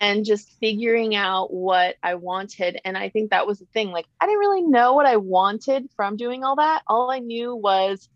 and 0.00 0.24
just 0.24 0.50
figuring 0.60 1.14
out 1.14 1.52
what 1.52 1.96
i 2.02 2.14
wanted. 2.14 2.80
And 2.84 2.98
i 2.98 3.08
think 3.08 3.30
that 3.30 3.46
was 3.46 3.60
the 3.60 3.66
thing. 3.66 3.90
Like 3.90 4.06
i 4.20 4.26
didn't 4.26 4.40
really 4.40 4.62
know 4.62 4.94
what 4.94 5.06
i 5.06 5.16
wanted 5.16 5.88
from 5.96 6.16
doing 6.16 6.44
all 6.44 6.56
that. 6.56 6.82
All 6.86 7.10
i 7.10 7.20
knew 7.20 7.54
was 7.54 8.08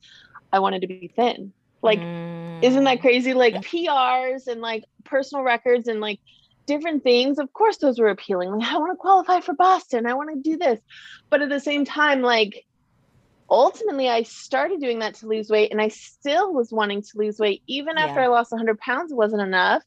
i 0.52 0.58
wanted 0.58 0.82
to 0.82 0.88
be 0.88 1.12
thin 1.14 1.52
like 1.82 2.00
mm. 2.00 2.62
isn't 2.62 2.84
that 2.84 3.00
crazy 3.00 3.34
like 3.34 3.54
prs 3.54 4.46
and 4.46 4.60
like 4.60 4.84
personal 5.04 5.44
records 5.44 5.88
and 5.88 6.00
like 6.00 6.20
different 6.68 7.02
things. 7.02 7.40
Of 7.40 7.52
course, 7.52 7.78
those 7.78 7.98
were 7.98 8.10
appealing. 8.10 8.52
Like, 8.52 8.70
I 8.70 8.78
want 8.78 8.92
to 8.92 8.96
qualify 8.96 9.40
for 9.40 9.54
Boston. 9.54 10.06
I 10.06 10.14
want 10.14 10.30
to 10.32 10.50
do 10.50 10.56
this. 10.56 10.78
But 11.30 11.42
at 11.42 11.48
the 11.48 11.58
same 11.58 11.84
time, 11.84 12.22
like, 12.22 12.64
ultimately, 13.50 14.08
I 14.08 14.22
started 14.22 14.80
doing 14.80 15.00
that 15.00 15.14
to 15.16 15.26
lose 15.26 15.48
weight 15.48 15.72
and 15.72 15.80
I 15.80 15.88
still 15.88 16.52
was 16.52 16.70
wanting 16.70 17.02
to 17.02 17.08
lose 17.16 17.40
weight. 17.40 17.62
Even 17.66 17.96
yeah. 17.96 18.04
after 18.04 18.20
I 18.20 18.28
lost 18.28 18.52
100 18.52 18.78
pounds, 18.78 19.10
it 19.10 19.16
wasn't 19.16 19.42
enough. 19.42 19.82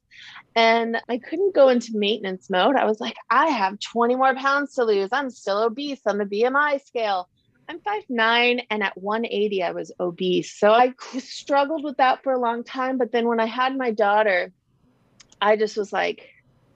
And 0.56 0.98
I 1.08 1.20
couldn't 1.20 1.56
go 1.56 1.70
into 1.70 1.92
maintenance 1.98 2.50
mode. 2.50 2.76
I 2.76 2.86
was 2.86 3.00
like, 3.00 3.16
I 3.30 3.48
have 3.48 3.80
20 3.80 4.16
more 4.16 4.36
pounds 4.36 4.74
to 4.74 4.84
lose. 4.84 5.10
I'm 5.14 5.30
still 5.30 5.60
obese 5.64 6.02
on 6.06 6.18
the 6.18 6.26
BMI 6.26 6.84
scale. 6.84 7.30
I'm 7.72 7.80
5'9 7.80 8.66
and 8.70 8.84
at 8.84 9.02
180 9.02 9.64
I 9.64 9.72
was 9.72 9.94
obese. 9.98 10.54
So 10.54 10.72
I 10.72 10.94
struggled 11.20 11.86
with 11.86 11.98
that 11.98 12.22
for 12.22 12.34
a 12.34 12.40
long 12.40 12.66
time. 12.66 12.98
But 12.98 13.14
then 13.14 13.28
when 13.28 13.40
I 13.40 13.46
had 13.46 13.78
my 13.78 13.92
daughter, 13.92 14.52
I 15.42 15.56
just 15.56 15.78
was 15.78 15.94
like, 15.94 16.28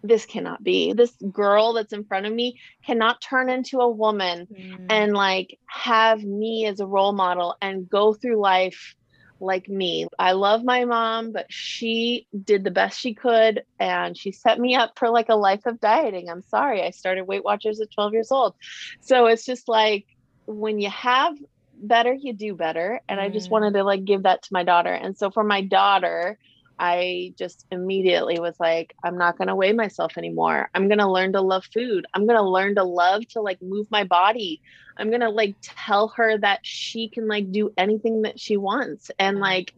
this 0.03 0.25
cannot 0.25 0.63
be. 0.63 0.93
This 0.93 1.11
girl 1.31 1.73
that's 1.73 1.91
in 1.91 2.05
front 2.05 2.27
of 2.27 2.33
me 2.33 2.59
cannot 2.85 3.19
turn 3.19 3.49
into 3.49 3.79
a 3.79 3.89
woman 3.89 4.47
mm. 4.49 4.85
and 4.89 5.13
like 5.13 5.59
have 5.65 6.23
me 6.23 6.65
as 6.65 6.79
a 6.79 6.85
role 6.85 7.11
model 7.11 7.57
and 7.61 7.89
go 7.89 8.13
through 8.13 8.39
life 8.39 8.95
like 9.41 9.67
me. 9.67 10.07
I 10.17 10.31
love 10.31 10.63
my 10.63 10.85
mom, 10.85 11.33
but 11.33 11.51
she 11.51 12.25
did 12.45 12.63
the 12.63 12.71
best 12.71 12.97
she 12.97 13.13
could 13.13 13.63
and 13.79 14.17
she 14.17 14.31
set 14.31 14.59
me 14.59 14.75
up 14.75 14.97
for 14.97 15.09
like 15.09 15.27
a 15.27 15.35
life 15.35 15.65
of 15.65 15.81
dieting. 15.81 16.29
I'm 16.29 16.43
sorry. 16.43 16.83
I 16.83 16.91
started 16.91 17.25
Weight 17.25 17.43
Watchers 17.43 17.81
at 17.81 17.91
12 17.91 18.13
years 18.13 18.31
old. 18.31 18.55
So 19.01 19.25
it's 19.25 19.43
just 19.43 19.67
like 19.67 20.05
when 20.45 20.79
you 20.79 20.89
have 20.89 21.37
better, 21.73 22.13
you 22.13 22.33
do 22.33 22.55
better. 22.55 23.01
And 23.07 23.19
mm. 23.19 23.23
I 23.23 23.29
just 23.29 23.47
mm. 23.47 23.51
wanted 23.51 23.73
to 23.73 23.83
like 23.83 24.05
give 24.05 24.23
that 24.23 24.43
to 24.43 24.49
my 24.53 24.63
daughter. 24.63 24.93
And 24.93 25.17
so 25.17 25.29
for 25.29 25.43
my 25.43 25.61
daughter, 25.61 26.37
I 26.77 27.33
just 27.37 27.65
immediately 27.71 28.39
was 28.39 28.59
like, 28.59 28.95
I'm 29.03 29.17
not 29.17 29.37
going 29.37 29.47
to 29.47 29.55
weigh 29.55 29.73
myself 29.73 30.17
anymore. 30.17 30.69
I'm 30.73 30.87
going 30.87 30.99
to 30.99 31.09
learn 31.09 31.33
to 31.33 31.41
love 31.41 31.65
food. 31.73 32.05
I'm 32.13 32.25
going 32.25 32.37
to 32.37 32.47
learn 32.47 32.75
to 32.75 32.83
love 32.83 33.27
to 33.29 33.41
like 33.41 33.61
move 33.61 33.89
my 33.89 34.03
body. 34.03 34.61
I'm 34.97 35.09
going 35.09 35.21
to 35.21 35.29
like 35.29 35.55
tell 35.61 36.09
her 36.09 36.37
that 36.37 36.59
she 36.63 37.07
can 37.07 37.27
like 37.27 37.51
do 37.51 37.71
anything 37.77 38.23
that 38.23 38.39
she 38.39 38.57
wants. 38.57 39.09
And 39.19 39.39
like 39.39 39.73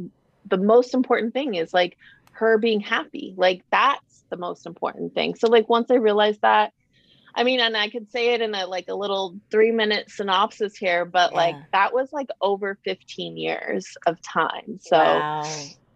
the 0.45 0.57
most 0.57 0.93
important 0.93 1.33
thing 1.33 1.55
is 1.55 1.73
like 1.73 1.97
her 2.31 2.57
being 2.57 2.79
happy. 2.79 3.33
Like 3.37 3.63
that's 3.71 4.23
the 4.29 4.37
most 4.37 4.65
important 4.65 5.13
thing. 5.13 5.35
So 5.35 5.47
like 5.47 5.69
once 5.69 5.91
I 5.91 5.95
realized 5.95 6.41
that, 6.41 6.73
I 7.35 7.43
mean, 7.43 7.59
and 7.59 7.77
I 7.77 7.89
could 7.89 8.11
say 8.11 8.33
it 8.33 8.41
in 8.41 8.55
a 8.55 8.65
like 8.65 8.87
a 8.87 8.95
little 8.95 9.35
three 9.51 9.71
minute 9.71 10.09
synopsis 10.09 10.75
here, 10.75 11.05
but 11.05 11.31
yeah. 11.31 11.37
like 11.37 11.55
that 11.71 11.93
was 11.93 12.11
like 12.11 12.29
over 12.41 12.77
15 12.83 13.37
years 13.37 13.97
of 14.05 14.21
time. 14.21 14.79
So 14.81 14.97
wow. 14.97 15.43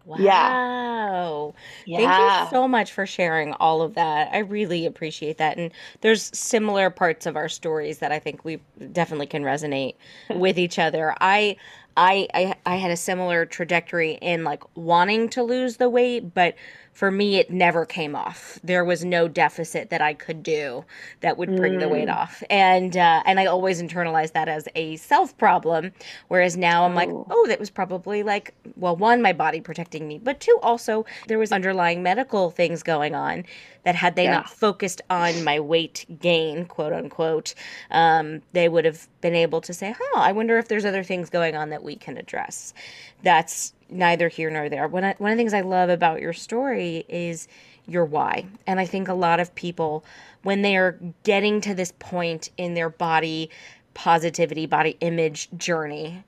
Wow. 0.04 1.54
Yeah. 1.86 1.96
Thank 1.96 2.50
you 2.50 2.56
so 2.56 2.66
much 2.66 2.92
for 2.92 3.06
sharing 3.06 3.52
all 3.54 3.82
of 3.82 3.94
that. 3.94 4.30
I 4.32 4.38
really 4.38 4.86
appreciate 4.86 5.38
that. 5.38 5.58
And 5.58 5.70
there's 6.00 6.30
similar 6.36 6.90
parts 6.90 7.26
of 7.26 7.36
our 7.36 7.48
stories 7.48 7.98
that 7.98 8.12
I 8.12 8.18
think 8.18 8.44
we 8.44 8.60
definitely 8.92 9.26
can 9.26 9.42
resonate 9.42 9.94
with 10.30 10.58
each 10.58 10.78
other. 10.78 11.14
I 11.20 11.56
I, 11.96 12.28
I 12.34 12.54
I 12.64 12.76
had 12.76 12.90
a 12.90 12.96
similar 12.96 13.46
trajectory 13.46 14.12
in 14.22 14.44
like 14.44 14.62
wanting 14.76 15.28
to 15.30 15.42
lose 15.42 15.76
the 15.76 15.90
weight, 15.90 16.34
but 16.34 16.54
for 16.92 17.10
me 17.10 17.36
it 17.36 17.50
never 17.50 17.84
came 17.86 18.14
off 18.14 18.58
there 18.62 18.84
was 18.84 19.04
no 19.04 19.26
deficit 19.26 19.90
that 19.90 20.00
i 20.02 20.12
could 20.12 20.42
do 20.42 20.84
that 21.20 21.38
would 21.38 21.54
bring 21.56 21.74
mm. 21.74 21.80
the 21.80 21.88
weight 21.88 22.08
mm. 22.08 22.14
off 22.14 22.42
and 22.50 22.96
uh, 22.96 23.22
and 23.24 23.40
i 23.40 23.46
always 23.46 23.82
internalized 23.82 24.32
that 24.32 24.48
as 24.48 24.68
a 24.74 24.96
self 24.96 25.36
problem 25.38 25.90
whereas 26.28 26.56
now 26.56 26.84
i'm 26.84 26.94
like 26.94 27.08
oh 27.10 27.46
that 27.48 27.58
was 27.58 27.70
probably 27.70 28.22
like 28.22 28.54
well 28.76 28.94
one 28.94 29.22
my 29.22 29.32
body 29.32 29.60
protecting 29.60 30.06
me 30.06 30.18
but 30.18 30.38
two 30.40 30.58
also 30.62 31.04
there 31.28 31.38
was 31.38 31.50
underlying 31.50 32.02
medical 32.02 32.50
things 32.50 32.82
going 32.82 33.14
on 33.14 33.44
that 33.84 33.94
had 33.94 34.14
they 34.14 34.24
yeah. 34.24 34.34
not 34.34 34.50
focused 34.50 35.00
on 35.10 35.42
my 35.44 35.58
weight 35.58 36.06
gain 36.20 36.64
quote 36.66 36.92
unquote 36.92 37.54
um, 37.90 38.42
they 38.52 38.68
would 38.68 38.84
have 38.84 39.08
been 39.20 39.34
able 39.34 39.60
to 39.60 39.72
say 39.72 39.94
huh 39.98 40.20
i 40.20 40.32
wonder 40.32 40.58
if 40.58 40.68
there's 40.68 40.84
other 40.84 41.02
things 41.02 41.30
going 41.30 41.56
on 41.56 41.70
that 41.70 41.82
we 41.82 41.96
can 41.96 42.16
address 42.16 42.74
that's 43.22 43.72
neither 43.92 44.28
here 44.28 44.50
nor 44.50 44.68
there. 44.68 44.88
One 44.88 45.04
of, 45.04 45.20
one 45.20 45.30
of 45.30 45.36
the 45.36 45.40
things 45.40 45.54
I 45.54 45.60
love 45.60 45.90
about 45.90 46.20
your 46.20 46.32
story 46.32 47.04
is 47.08 47.48
your 47.86 48.04
why. 48.04 48.46
And 48.66 48.80
I 48.80 48.86
think 48.86 49.08
a 49.08 49.14
lot 49.14 49.40
of 49.40 49.54
people, 49.54 50.04
when 50.42 50.62
they 50.62 50.76
are 50.76 50.98
getting 51.24 51.60
to 51.62 51.74
this 51.74 51.92
point 51.98 52.50
in 52.56 52.74
their 52.74 52.90
body 52.90 53.50
positivity, 53.94 54.66
body 54.66 54.96
image 55.00 55.48
journey, 55.56 56.24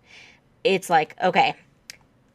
it's 0.62 0.90
like, 0.90 1.16
okay, 1.22 1.54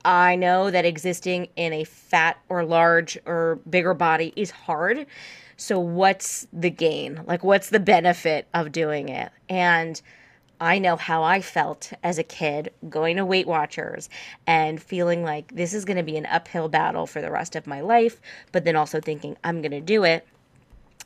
I 0.06 0.36
know 0.36 0.72
that 0.72 0.86
existing 0.86 1.50
in 1.56 1.74
a 1.74 1.84
fat 1.84 2.39
or 2.48 2.63
large 2.63 3.18
or 3.25 3.60
bigger 3.70 3.94
body 3.94 4.34
is 4.36 4.51
hard. 4.51 5.06
So, 5.58 5.77
what's 5.79 6.48
the 6.53 6.70
gain? 6.70 7.22
Like, 7.27 7.44
what's 7.44 7.70
the 7.70 7.82
benefit 7.82 8.48
of 8.53 8.72
doing 8.72 9.10
it? 9.10 9.32
And 9.50 10.01
I 10.62 10.79
know 10.79 10.96
how 10.96 11.24
I 11.24 11.41
felt 11.41 11.94
as 12.03 12.18
a 12.18 12.24
kid 12.24 12.72
going 12.89 13.18
to 13.18 13.25
Weight 13.25 13.48
Watchers 13.48 14.10
and 14.46 14.82
feeling 14.82 15.24
like 15.24 15.56
this 15.56 15.74
is 15.74 15.86
going 15.86 15.98
to 15.98 16.03
be 16.03 16.18
an 16.18 16.25
uphill 16.25 16.68
battle 16.68 17.08
for 17.08 17.22
the 17.22 17.32
rest 17.32 17.56
of 17.56 17.68
my 17.68 17.82
life, 17.82 18.22
but 18.51 18.65
then 18.65 18.75
also 18.75 19.00
thinking 19.00 19.38
I'm 19.44 19.62
going 19.62 19.72
to 19.72 19.82
do 19.82 20.03
it. 20.03 20.27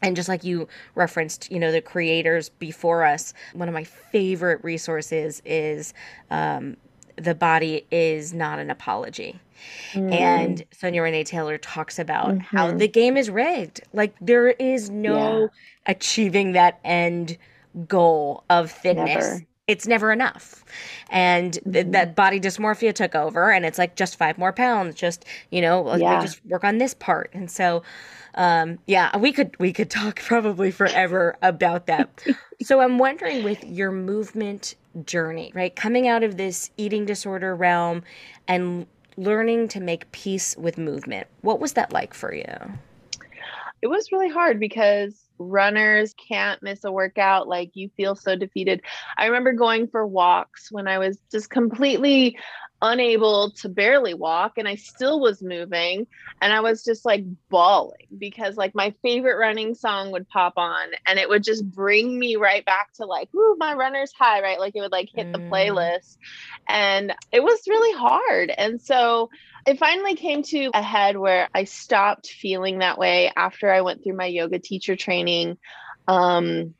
And 0.01 0.15
just 0.15 0.27
like 0.27 0.43
you 0.43 0.67
referenced, 0.95 1.51
you 1.51 1.59
know, 1.59 1.71
the 1.71 1.81
creators 1.81 2.49
before 2.49 3.05
us, 3.05 3.33
one 3.53 3.69
of 3.69 3.73
my 3.73 3.85
favorite 3.85 4.63
resources 4.63 5.41
is 5.45 5.93
um, 6.29 6.75
The 7.15 7.35
Body 7.35 7.85
is 7.91 8.33
Not 8.33 8.59
an 8.59 8.69
Apology. 8.69 9.39
Mm. 9.93 10.13
And 10.13 10.65
Sonya 10.71 11.01
Renee 11.01 11.23
Taylor 11.23 11.57
talks 11.57 11.99
about 11.99 12.29
mm-hmm. 12.29 12.57
how 12.57 12.71
the 12.71 12.87
game 12.87 13.17
is 13.17 13.29
rigged. 13.29 13.81
Like 13.93 14.15
there 14.19 14.49
is 14.49 14.89
no 14.89 15.41
yeah. 15.41 15.47
achieving 15.85 16.53
that 16.53 16.79
end 16.83 17.37
goal 17.87 18.43
of 18.49 18.71
thinness. 18.71 19.07
Never. 19.07 19.45
It's 19.65 19.87
never 19.87 20.11
enough. 20.11 20.65
And 21.09 21.53
mm-hmm. 21.65 21.91
that 21.91 22.15
body 22.15 22.39
dysmorphia 22.39 22.93
took 22.93 23.15
over, 23.15 23.51
and 23.51 23.65
it's 23.65 23.77
like 23.77 23.95
just 23.95 24.17
five 24.17 24.37
more 24.37 24.51
pounds, 24.51 24.95
just, 24.95 25.25
you 25.51 25.61
know, 25.61 25.95
yeah. 25.95 26.21
just 26.21 26.45
work 26.45 26.65
on 26.65 26.79
this 26.79 26.93
part. 26.93 27.29
And 27.33 27.49
so, 27.49 27.81
um, 28.35 28.79
yeah, 28.87 29.15
we 29.17 29.31
could 29.31 29.57
we 29.59 29.71
could 29.71 29.89
talk 29.89 30.19
probably 30.25 30.71
forever 30.71 31.37
about 31.41 31.85
that. 31.87 32.23
so 32.61 32.81
I'm 32.81 32.97
wondering 32.97 33.43
with 33.43 33.63
your 33.63 33.91
movement 33.91 34.75
journey, 35.05 35.51
right? 35.55 35.75
Coming 35.75 36.07
out 36.07 36.23
of 36.23 36.37
this 36.37 36.71
eating 36.77 37.05
disorder 37.05 37.55
realm 37.55 38.03
and 38.47 38.85
learning 39.17 39.67
to 39.69 39.79
make 39.79 40.11
peace 40.11 40.55
with 40.57 40.77
movement. 40.77 41.27
What 41.41 41.59
was 41.59 41.73
that 41.73 41.93
like 41.93 42.13
for 42.13 42.33
you? 42.33 42.57
It 43.81 43.87
was 43.87 44.11
really 44.11 44.29
hard 44.29 44.59
because 44.59 45.23
runners 45.39 46.13
can't 46.27 46.61
miss 46.63 46.83
a 46.83 46.91
workout 46.91 47.47
like 47.47 47.71
you 47.73 47.89
feel 47.97 48.15
so 48.15 48.35
defeated 48.35 48.81
i 49.17 49.25
remember 49.25 49.51
going 49.51 49.87
for 49.87 50.05
walks 50.05 50.71
when 50.71 50.87
i 50.87 50.97
was 50.97 51.17
just 51.31 51.49
completely 51.49 52.37
unable 52.83 53.49
to 53.49 53.69
barely 53.69 54.13
walk 54.13 54.57
and 54.57 54.67
I 54.67 54.75
still 54.75 55.21
was 55.21 55.41
moving 55.41 56.05
and 56.41 56.51
I 56.51 56.59
was 56.59 56.83
just 56.83 57.05
like 57.05 57.23
bawling 57.49 58.07
because 58.17 58.57
like 58.57 58.75
my 58.75 58.93
favorite 59.01 59.37
running 59.37 59.73
song 59.73 60.11
would 60.11 60.27
pop 60.27 60.55
on 60.57 60.89
and 61.07 61.17
it 61.17 61.29
would 61.29 61.43
just 61.43 61.65
bring 61.71 62.19
me 62.19 62.35
right 62.35 62.63
back 62.65 62.91
to 62.95 63.05
like 63.05 63.33
ooh 63.33 63.55
my 63.57 63.73
runner's 63.73 64.11
high 64.11 64.41
right 64.41 64.59
like 64.59 64.75
it 64.75 64.81
would 64.81 64.91
like 64.91 65.09
hit 65.15 65.27
mm. 65.27 65.31
the 65.31 65.39
playlist 65.39 66.17
and 66.67 67.15
it 67.31 67.41
was 67.41 67.61
really 67.69 67.97
hard 67.97 68.49
and 68.49 68.81
so 68.81 69.29
it 69.65 69.79
finally 69.79 70.15
came 70.15 70.43
to 70.43 70.69
a 70.73 70.81
head 70.81 71.15
where 71.15 71.47
I 71.55 71.63
stopped 71.63 72.27
feeling 72.27 72.79
that 72.79 72.97
way 72.97 73.31
after 73.33 73.71
I 73.71 73.79
went 73.79 74.03
through 74.03 74.17
my 74.17 74.25
yoga 74.25 74.59
teacher 74.59 74.97
training 74.97 75.57
um 76.09 76.73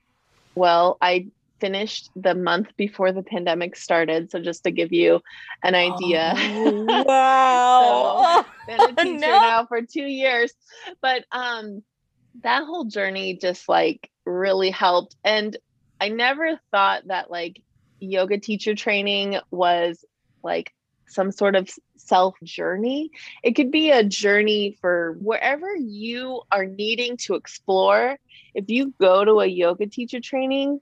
well 0.54 0.98
I 1.02 1.28
finished 1.64 2.10
the 2.18 2.36
month 2.36 2.76
before 2.76 3.14
the 3.14 3.24
pandemic 3.24 3.78
started. 3.78 4.30
So 4.30 4.42
just 4.42 4.66
to 4.66 4.72
give 4.72 4.92
you 4.92 5.22
an 5.64 5.76
idea. 5.76 6.34
Oh, 6.36 7.04
wow. 7.08 8.44
so, 8.44 8.46
been 8.68 8.90
a 8.90 8.96
teacher 8.96 9.32
no. 9.32 9.40
now 9.40 9.66
for 9.66 9.82
two 9.82 10.04
years. 10.04 10.52
But 11.02 11.24
um 11.32 11.82
that 12.42 12.66
whole 12.66 12.84
journey 12.84 13.38
just 13.38 13.70
like 13.70 14.10
really 14.26 14.72
helped. 14.72 15.16
And 15.24 15.56
I 16.02 16.10
never 16.10 16.60
thought 16.72 17.08
that 17.08 17.32
like 17.32 17.62
yoga 18.02 18.40
teacher 18.40 18.76
training 18.76 19.40
was 19.50 20.04
like 20.44 20.74
some 21.08 21.32
sort 21.32 21.56
of 21.56 21.70
self 21.96 22.36
journey. 22.44 23.10
It 23.42 23.54
could 23.54 23.72
be 23.72 23.92
a 23.92 24.04
journey 24.04 24.78
for 24.82 25.16
wherever 25.22 25.74
you 25.78 26.42
are 26.52 26.66
needing 26.66 27.16
to 27.26 27.36
explore. 27.36 28.18
If 28.54 28.66
you 28.68 28.94
go 29.00 29.24
to 29.24 29.40
a 29.40 29.46
yoga 29.46 29.88
teacher 29.88 30.20
training, 30.20 30.82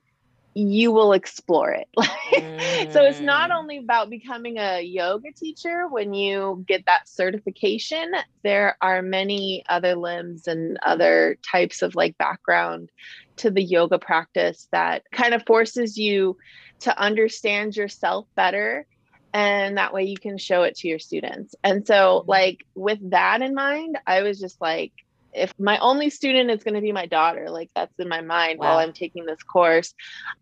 you 0.54 0.92
will 0.92 1.14
explore 1.14 1.72
it. 1.72 1.88
mm. 1.98 2.62
So 2.92 3.04
it's 3.04 3.20
not 3.20 3.52
mm. 3.52 3.58
only 3.58 3.78
about 3.78 4.10
becoming 4.10 4.58
a 4.58 4.82
yoga 4.82 5.32
teacher 5.32 5.88
when 5.88 6.14
you 6.14 6.66
get 6.68 6.86
that 6.88 7.08
certification, 7.08 8.12
there 8.44 8.76
are 8.82 9.02
many 9.02 9.64
other 9.70 9.96
limbs 9.96 10.48
and 10.48 10.78
other 10.84 11.38
types 11.50 11.82
of 11.84 11.96
like 11.96 12.18
background 12.18 12.90
to 13.38 13.52
the 13.52 13.62
yoga 13.62 14.00
practice 14.00 14.68
that 14.72 15.04
kind 15.12 15.34
of 15.34 15.46
forces 15.46 15.98
you 15.98 16.38
to 16.80 16.98
understand 17.00 17.76
yourself 17.76 18.26
better 18.36 18.88
and 19.34 19.78
that 19.78 19.94
way 19.94 20.04
you 20.04 20.18
can 20.18 20.38
show 20.38 20.64
it 20.64 20.76
to 20.78 20.88
your 20.88 21.00
students. 21.00 21.56
And 21.64 21.86
so 21.86 22.20
mm-hmm. 22.20 22.30
like 22.30 22.66
with 22.76 23.12
that 23.12 23.42
in 23.42 23.54
mind, 23.54 23.98
I 24.06 24.24
was 24.24 24.40
just 24.40 24.60
like 24.60 24.92
if 25.34 25.54
my 25.60 25.78
only 25.80 26.10
student 26.10 26.50
is 26.52 26.64
going 26.64 26.74
to 26.74 26.82
be 26.82 26.92
my 26.92 27.06
daughter, 27.06 27.50
like 27.50 27.70
that's 27.76 27.98
in 28.00 28.08
my 28.08 28.22
mind 28.22 28.60
wow. 28.60 28.68
while 28.68 28.78
I'm 28.80 28.94
taking 28.94 29.26
this 29.26 29.42
course, 29.44 29.94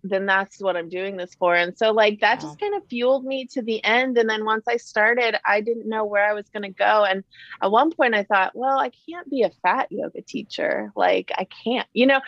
then 0.04 0.26
that's 0.26 0.62
what 0.62 0.76
I'm 0.76 0.90
doing 0.90 1.18
this 1.18 1.36
for. 1.36 1.56
And 1.56 1.78
so, 1.78 1.92
like, 1.92 2.22
that 2.22 2.42
wow. 2.42 2.50
just 2.50 2.60
kind 2.60 2.76
of 2.76 2.88
fueled 2.88 3.26
me 3.26 3.46
to 3.54 3.62
the 3.62 3.84
end. 3.84 4.18
And 4.18 4.30
then 4.30 4.46
once 4.46 4.66
I 4.68 4.78
started, 4.78 5.38
I 5.46 5.62
didn't 5.62 5.88
know 5.88 6.06
where 6.06 6.28
I 6.28 6.34
was 6.34 6.50
going 6.50 6.64
to 6.64 6.70
go. 6.70 7.06
And 7.06 7.24
at 7.62 7.72
one 7.72 7.92
point, 7.92 8.16
I 8.16 8.24
thought, 8.24 8.56
well, 8.56 8.80
I 8.80 8.92
can't 9.10 9.30
be 9.30 9.44
a 9.44 9.52
fat 9.62 9.88
yoga 9.92 10.22
teacher. 10.22 10.92
Like, 10.96 11.32
I 11.38 11.46
can't, 11.64 11.88
you 11.94 12.06
know, 12.06 12.22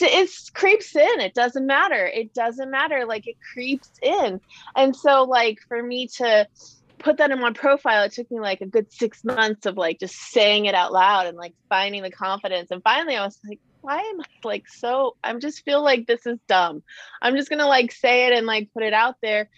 it 0.00 0.30
creeps 0.54 0.94
in. 0.94 1.20
It 1.20 1.34
doesn't 1.34 1.66
matter. 1.66 2.06
It 2.06 2.34
doesn't 2.34 2.70
matter. 2.70 3.04
Like, 3.06 3.26
it 3.26 3.36
creeps 3.52 3.90
in. 4.02 4.40
And 4.76 4.94
so, 4.94 5.24
like, 5.24 5.58
for 5.68 5.82
me 5.82 6.08
to, 6.18 6.46
put 7.04 7.18
that 7.18 7.30
in 7.30 7.38
my 7.38 7.52
profile, 7.52 8.04
it 8.04 8.12
took 8.12 8.30
me 8.30 8.40
like 8.40 8.62
a 8.62 8.66
good 8.66 8.90
six 8.90 9.22
months 9.22 9.66
of 9.66 9.76
like 9.76 10.00
just 10.00 10.16
saying 10.16 10.64
it 10.64 10.74
out 10.74 10.92
loud 10.92 11.26
and 11.26 11.36
like 11.36 11.52
finding 11.68 12.02
the 12.02 12.10
confidence. 12.10 12.70
And 12.70 12.82
finally, 12.82 13.14
I 13.14 13.24
was 13.24 13.38
like, 13.46 13.60
why 13.82 13.98
am 13.98 14.20
I 14.22 14.24
like 14.42 14.64
so? 14.66 15.14
I'm 15.22 15.38
just 15.38 15.62
feel 15.64 15.84
like 15.84 16.06
this 16.06 16.26
is 16.26 16.38
dumb. 16.48 16.82
I'm 17.20 17.36
just 17.36 17.50
gonna 17.50 17.68
like 17.68 17.92
say 17.92 18.26
it 18.26 18.32
and 18.32 18.46
like 18.46 18.70
put 18.72 18.82
it 18.82 18.94
out 18.94 19.16
there. 19.22 19.50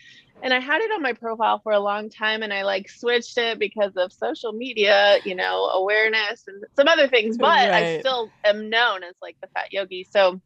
And 0.43 0.53
I 0.53 0.61
had 0.61 0.83
it 0.83 0.91
on 0.91 1.01
my 1.01 1.13
profile 1.15 1.61
for 1.63 1.73
a 1.73 1.81
long 1.81 2.11
time 2.11 2.43
and 2.43 2.53
I 2.53 2.63
like 2.63 2.91
switched 2.91 3.39
it 3.39 3.59
because 3.59 3.93
of 3.97 4.13
social 4.13 4.53
media, 4.53 5.19
you 5.25 5.37
know, 5.37 5.67
awareness 5.67 6.43
and 6.49 6.63
some 6.75 6.89
other 6.89 7.09
things, 7.09 7.39
but 7.39 7.47
right. 7.47 7.71
I 7.71 8.01
still 8.01 8.29
am 8.45 8.69
known 8.69 9.05
as 9.05 9.15
like 9.23 9.37
the 9.41 9.49
fat 9.55 9.73
yogi. 9.73 10.07
So 10.11 10.41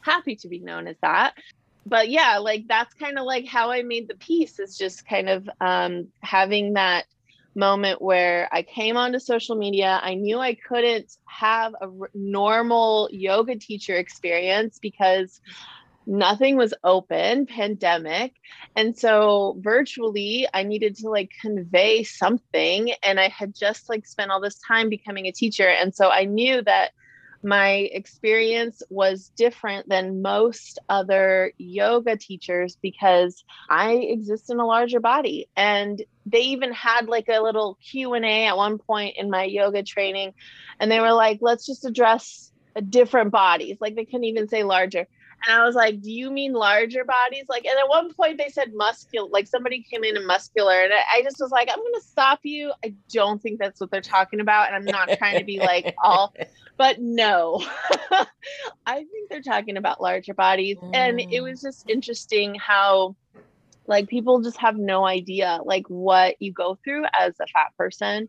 happy 0.00 0.36
to 0.36 0.48
be 0.48 0.60
known 0.60 0.88
as 0.88 0.96
that 1.02 1.34
but 1.88 2.10
yeah, 2.10 2.38
like 2.38 2.66
that's 2.68 2.94
kind 2.94 3.18
of 3.18 3.24
like 3.24 3.46
how 3.46 3.70
I 3.70 3.82
made 3.82 4.08
the 4.08 4.14
piece 4.16 4.58
is 4.58 4.76
just 4.76 5.06
kind 5.06 5.28
of 5.28 5.48
um, 5.60 6.08
having 6.22 6.74
that 6.74 7.06
moment 7.54 8.00
where 8.00 8.48
I 8.52 8.62
came 8.62 8.96
onto 8.96 9.18
social 9.18 9.56
media. 9.56 9.98
I 10.02 10.14
knew 10.14 10.38
I 10.38 10.54
couldn't 10.54 11.16
have 11.26 11.74
a 11.74 11.86
r- 11.86 12.10
normal 12.14 13.08
yoga 13.10 13.56
teacher 13.56 13.96
experience 13.96 14.78
because 14.80 15.40
nothing 16.06 16.56
was 16.56 16.72
open, 16.84 17.46
pandemic. 17.46 18.32
And 18.76 18.96
so 18.96 19.56
virtually 19.60 20.48
I 20.54 20.62
needed 20.62 20.96
to 20.96 21.10
like 21.10 21.30
convey 21.40 22.02
something 22.02 22.92
and 23.02 23.20
I 23.20 23.28
had 23.28 23.54
just 23.54 23.88
like 23.88 24.06
spent 24.06 24.30
all 24.30 24.40
this 24.40 24.58
time 24.66 24.88
becoming 24.88 25.26
a 25.26 25.32
teacher 25.32 25.68
and 25.68 25.94
so 25.94 26.10
I 26.10 26.24
knew 26.24 26.62
that 26.62 26.92
my 27.42 27.70
experience 27.92 28.82
was 28.90 29.30
different 29.36 29.88
than 29.88 30.22
most 30.22 30.78
other 30.88 31.52
yoga 31.56 32.16
teachers 32.16 32.76
because 32.82 33.44
i 33.68 33.92
exist 33.92 34.50
in 34.50 34.58
a 34.58 34.66
larger 34.66 35.00
body. 35.00 35.48
And 35.56 36.02
they 36.26 36.40
even 36.40 36.72
had 36.72 37.06
like 37.08 37.28
a 37.28 37.40
little 37.40 37.78
q&a 37.82 38.46
at 38.46 38.56
one 38.56 38.78
point 38.78 39.16
in 39.16 39.30
my 39.30 39.44
yoga 39.44 39.82
training 39.82 40.34
and 40.80 40.90
they 40.90 41.00
were 41.00 41.12
like 41.12 41.38
let's 41.40 41.66
just 41.66 41.84
address 41.84 42.52
a 42.76 42.82
different 42.82 43.32
bodies. 43.32 43.78
Like 43.80 43.96
they 43.96 44.04
couldn't 44.04 44.24
even 44.24 44.48
say 44.48 44.62
larger 44.62 45.06
and 45.46 45.60
I 45.60 45.64
was 45.64 45.74
like, 45.74 46.00
Do 46.00 46.10
you 46.10 46.30
mean 46.30 46.52
larger 46.52 47.04
bodies? 47.04 47.44
Like, 47.48 47.64
and 47.64 47.78
at 47.78 47.88
one 47.88 48.12
point 48.12 48.38
they 48.38 48.48
said 48.48 48.74
muscular, 48.74 49.28
like 49.30 49.46
somebody 49.46 49.82
came 49.82 50.04
in 50.04 50.16
and 50.16 50.26
muscular. 50.26 50.80
And 50.80 50.92
I, 50.92 51.18
I 51.18 51.22
just 51.22 51.36
was 51.38 51.50
like, 51.50 51.68
I'm 51.70 51.78
going 51.78 51.94
to 51.94 52.06
stop 52.06 52.40
you. 52.42 52.72
I 52.84 52.94
don't 53.12 53.40
think 53.40 53.58
that's 53.58 53.80
what 53.80 53.90
they're 53.90 54.00
talking 54.00 54.40
about. 54.40 54.68
And 54.68 54.76
I'm 54.76 54.84
not 54.84 55.16
trying 55.18 55.38
to 55.38 55.44
be 55.44 55.58
like 55.60 55.94
all, 56.02 56.34
but 56.76 57.00
no, 57.00 57.62
I 58.86 58.96
think 58.96 59.30
they're 59.30 59.42
talking 59.42 59.76
about 59.76 60.00
larger 60.00 60.34
bodies. 60.34 60.78
Mm. 60.78 60.90
And 60.94 61.20
it 61.20 61.40
was 61.40 61.60
just 61.60 61.88
interesting 61.88 62.54
how 62.56 63.14
like 63.86 64.06
people 64.06 64.42
just 64.42 64.58
have 64.58 64.76
no 64.76 65.06
idea 65.06 65.60
like 65.64 65.86
what 65.88 66.36
you 66.40 66.52
go 66.52 66.78
through 66.84 67.04
as 67.18 67.34
a 67.40 67.46
fat 67.46 67.72
person 67.76 68.28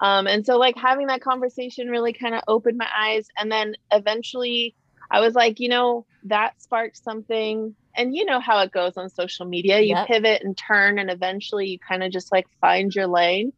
um, 0.00 0.26
and 0.28 0.46
so 0.46 0.56
like 0.56 0.76
having 0.76 1.08
that 1.08 1.20
conversation 1.20 1.88
really 1.88 2.12
kind 2.12 2.34
of 2.34 2.42
opened 2.46 2.78
my 2.78 2.88
eyes 2.96 3.26
and 3.36 3.50
then 3.50 3.74
eventually 3.90 4.74
I 5.10 5.20
was 5.20 5.34
like, 5.34 5.60
you 5.60 5.68
know, 5.68 6.06
that 6.24 6.60
sparked 6.62 7.02
something. 7.02 7.74
And 7.96 8.14
you 8.14 8.24
know 8.24 8.40
how 8.40 8.60
it 8.60 8.70
goes 8.70 8.96
on 8.96 9.10
social 9.10 9.46
media. 9.46 9.80
You 9.80 9.96
yep. 9.96 10.06
pivot 10.06 10.42
and 10.42 10.56
turn, 10.56 10.98
and 10.98 11.10
eventually 11.10 11.68
you 11.68 11.78
kind 11.78 12.02
of 12.04 12.12
just 12.12 12.30
like 12.30 12.46
find 12.60 12.94
your 12.94 13.08
lane. 13.08 13.52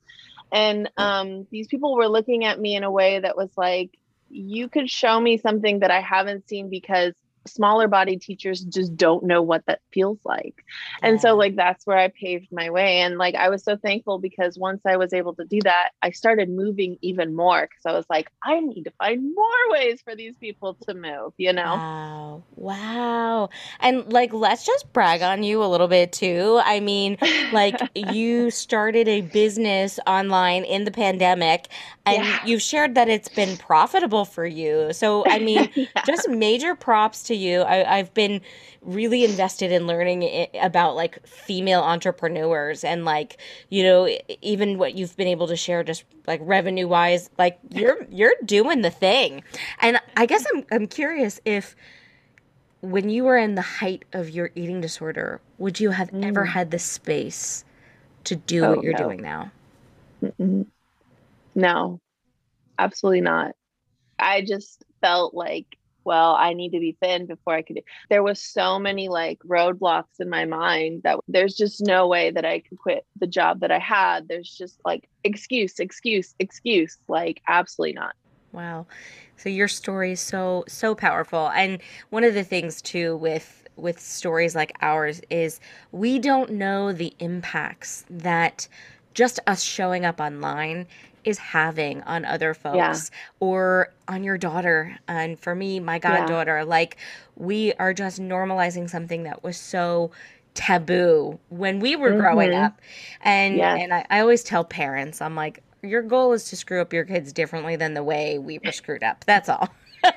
And 0.51 0.91
um, 0.97 1.47
these 1.51 1.67
people 1.67 1.95
were 1.97 2.09
looking 2.09 2.45
at 2.45 2.59
me 2.59 2.77
in 2.77 2.85
a 2.85 2.91
way 2.91 3.21
that 3.21 3.37
was 3.37 3.51
like, 3.57 3.91
you 4.29 4.69
could 4.69 4.91
show 4.91 5.19
me 5.19 5.38
something 5.38 5.81
that 5.81 5.91
I 5.91 6.01
haven't 6.01 6.49
seen 6.49 6.71
because 6.71 7.15
smaller 7.46 7.88
body 7.88 8.16
teachers 8.16 8.61
just 8.61 8.96
don't 8.96 9.24
know 9.24 9.42
what 9.42 9.64
that 9.66 9.81
feels 9.92 10.18
like. 10.24 10.64
Yeah. 11.02 11.09
And 11.09 11.20
so 11.20 11.35
like 11.37 11.57
that's 11.57 11.87
where 11.87 11.98
I 11.98 12.09
paved 12.09 12.48
my 12.52 12.70
way 12.70 13.00
and 13.00 13.18
like 13.18 13.35
I 13.35 13.48
was 13.48 13.64
so 13.64 13.76
thankful 13.76 14.18
because 14.18 14.59
once 14.59 14.83
I 14.87 14.96
was 14.96 15.12
able 15.12 15.35
to 15.35 15.44
do 15.44 15.61
that, 15.64 15.90
I 16.02 16.11
started 16.11 16.48
moving 16.48 16.98
even 17.02 17.35
more 17.35 17.68
cuz 17.68 17.87
I 17.87 17.92
was 17.92 18.07
like 18.09 18.31
I 18.42 18.61
need 18.61 18.85
to 18.85 18.92
find 18.92 19.35
more 19.35 19.70
ways 19.70 20.02
for 20.02 20.14
these 20.14 20.37
people 20.37 20.74
to 20.88 20.94
move, 20.94 21.33
you 21.37 21.52
know. 21.52 21.74
Wow. 21.74 22.42
Wow. 22.62 23.51
And 23.81 24.12
like 24.12 24.33
let's 24.33 24.64
just 24.64 24.92
brag 24.92 25.20
on 25.20 25.42
you 25.42 25.64
a 25.64 25.66
little 25.66 25.88
bit 25.88 26.12
too. 26.12 26.61
I 26.62 26.79
mean, 26.79 27.18
like 27.53 27.77
you 27.96 28.53
started 28.53 29.09
a 29.09 29.22
business 29.22 29.98
online 30.07 30.62
in 30.62 30.85
the 30.85 30.92
pandemic 30.92 31.66
and 32.07 32.22
yeah. 32.22 32.46
you've 32.46 32.62
shared 32.62 32.94
that 32.94 33.09
it's 33.09 33.29
been 33.29 33.57
profitable 33.57 34.25
for 34.25 34.46
you. 34.46 34.92
So 34.92 35.27
I 35.27 35.38
mean, 35.40 35.70
yeah. 35.75 35.87
just 36.07 36.29
major 36.29 36.77
props 36.77 37.25
to 37.25 37.35
you. 37.35 37.62
I, 37.62 37.98
I've 37.98 38.14
been 38.14 38.40
really 38.81 39.25
invested 39.25 39.72
in 39.72 39.88
learning 39.88 40.46
about 40.61 40.94
like 40.94 41.27
female 41.27 41.81
entrepreneurs 41.81 42.85
and 42.85 43.05
like 43.05 43.38
you 43.70 43.83
know 43.83 44.09
even 44.40 44.79
what 44.79 44.94
you've 44.94 45.16
been 45.16 45.29
able 45.29 45.48
to 45.48 45.57
share 45.57 45.85
just 45.85 46.05
like 46.27 46.40
revenue 46.42 46.88
wise 46.88 47.31
like 47.38 47.59
you're 47.70 48.05
you're 48.11 48.35
doing 48.44 48.83
the 48.83 48.90
thing 48.90 49.44
and 49.81 50.01
i 50.16 50.27
guess 50.27 50.44
i'm 50.53 50.64
i'm 50.72 50.88
curious 50.88 51.40
if 51.44 51.77
when 52.83 53.09
you 53.09 53.25
were 53.25 53.38
in 53.38 53.55
the 53.55 53.62
height 53.62 54.05
of 54.12 54.29
your 54.29 54.51
eating 54.55 54.81
disorder 54.81 55.40
would 55.59 55.81
you 55.81 55.90
have 55.90 56.11
mm. 56.11 56.25
ever 56.25 56.45
had 56.45 56.71
the 56.71 56.79
space 56.79 57.64
to 58.25 58.37
do 58.37 58.64
oh, 58.64 58.75
what 58.75 58.85
you're 58.85 58.92
no. 58.92 59.05
doing 59.05 59.23
now 59.23 59.51
Mm-mm. 60.23 60.66
no 61.55 62.01
absolutely 62.79 63.23
not 63.23 63.55
i 64.18 64.42
just 64.42 64.85
felt 65.01 65.35
like 65.35 65.79
well, 66.05 66.35
I 66.35 66.53
need 66.53 66.71
to 66.71 66.81
be 66.81 66.97
thin 67.01 67.27
before 67.27 67.55
I 67.55 67.62
could. 67.62 67.83
There 68.09 68.23
was 68.23 68.40
so 68.40 68.79
many 68.79 69.09
like 69.09 69.38
roadblocks 69.40 70.21
in 70.21 70.29
my 70.29 70.45
mind 70.45 71.03
that 71.05 71.18
there's 71.29 71.55
just 71.55 71.81
no 71.81 72.09
way 72.09 72.31
that 72.31 72.45
I 72.45 72.61
could 72.61 72.79
quit 72.79 73.07
the 73.18 73.27
job 73.27 73.61
that 73.61 73.71
I 73.71 73.79
had. 73.79 74.29
There's 74.29 74.51
just 74.51 74.81
like 74.85 75.09
excuse, 75.25 75.79
excuse, 75.79 76.35
excuse. 76.38 76.99
Like 77.09 77.42
absolutely 77.49 77.95
not. 77.95 78.14
Wow. 78.53 78.87
So 79.37 79.49
your 79.49 79.69
story 79.69 80.12
is 80.12 80.21
so 80.21 80.65
so 80.69 80.95
powerful. 80.95 81.49
And 81.51 81.81
one 82.11 82.25
of 82.25 82.35
the 82.35 82.45
things 82.45 82.81
too 82.81 83.17
with 83.17 83.67
with 83.77 83.99
stories 83.99 84.55
like 84.55 84.73
ours 84.83 85.21
is 85.31 85.59
we 85.91 86.19
don't 86.19 86.51
know 86.51 86.93
the 86.93 87.15
impacts 87.19 88.05
that 88.11 88.69
just 89.15 89.41
us 89.47 89.62
showing 89.62 90.05
up 90.05 90.21
online 90.21 90.87
is 91.25 91.38
having 91.38 92.03
on 92.03 92.25
other 92.25 92.53
folks 92.53 92.77
yeah. 92.77 93.19
or 93.41 93.93
on 94.09 94.25
your 94.25 94.37
daughter. 94.37 94.97
And 95.09 95.38
for 95.38 95.55
me, 95.55 95.81
my 95.81 95.99
goddaughter, 95.99 96.59
yeah. 96.59 96.65
like 96.65 96.97
we 97.37 97.73
are 97.75 97.95
just 97.95 98.21
normalizing 98.21 98.91
something 98.91 99.23
that 99.25 99.43
was 99.43 99.57
so 99.57 100.11
taboo 100.55 101.38
when 101.49 101.81
we 101.81 101.97
were 101.97 102.11
mm-hmm. 102.11 102.21
growing 102.21 102.55
up. 102.55 102.81
And 103.23 103.57
yes. 103.57 103.79
and 103.81 103.95
I, 103.95 104.07
I 104.11 104.21
always 104.21 104.43
tell 104.43 104.65
parents, 104.65 105.23
I'm 105.23 105.37
like, 105.37 105.62
your 105.83 106.03
goal 106.03 106.33
is 106.33 106.45
to 106.45 106.57
screw 106.57 106.81
up 106.81 106.92
your 106.92 107.05
kids 107.05 107.33
differently 107.33 107.77
than 107.77 107.95
the 107.95 108.03
way 108.03 108.38
we 108.38 108.59
were 108.64 108.73
screwed 108.73 109.03
up. 109.03 109.25
That's 109.25 109.49
all. 109.49 109.68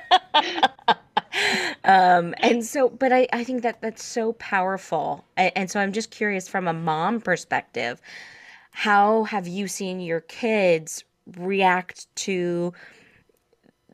um, 1.84 2.34
and 2.38 2.64
so, 2.64 2.88
but 2.88 3.12
I, 3.12 3.26
I 3.32 3.44
think 3.44 3.62
that 3.62 3.80
that's 3.80 4.04
so 4.04 4.32
powerful. 4.34 5.24
And, 5.36 5.52
and 5.56 5.70
so 5.70 5.80
I'm 5.80 5.92
just 5.92 6.10
curious 6.10 6.48
from 6.48 6.68
a 6.68 6.72
mom 6.72 7.20
perspective, 7.20 8.00
how 8.70 9.24
have 9.24 9.48
you 9.48 9.68
seen 9.68 10.00
your 10.00 10.20
kids 10.20 11.04
react 11.36 12.14
to 12.16 12.72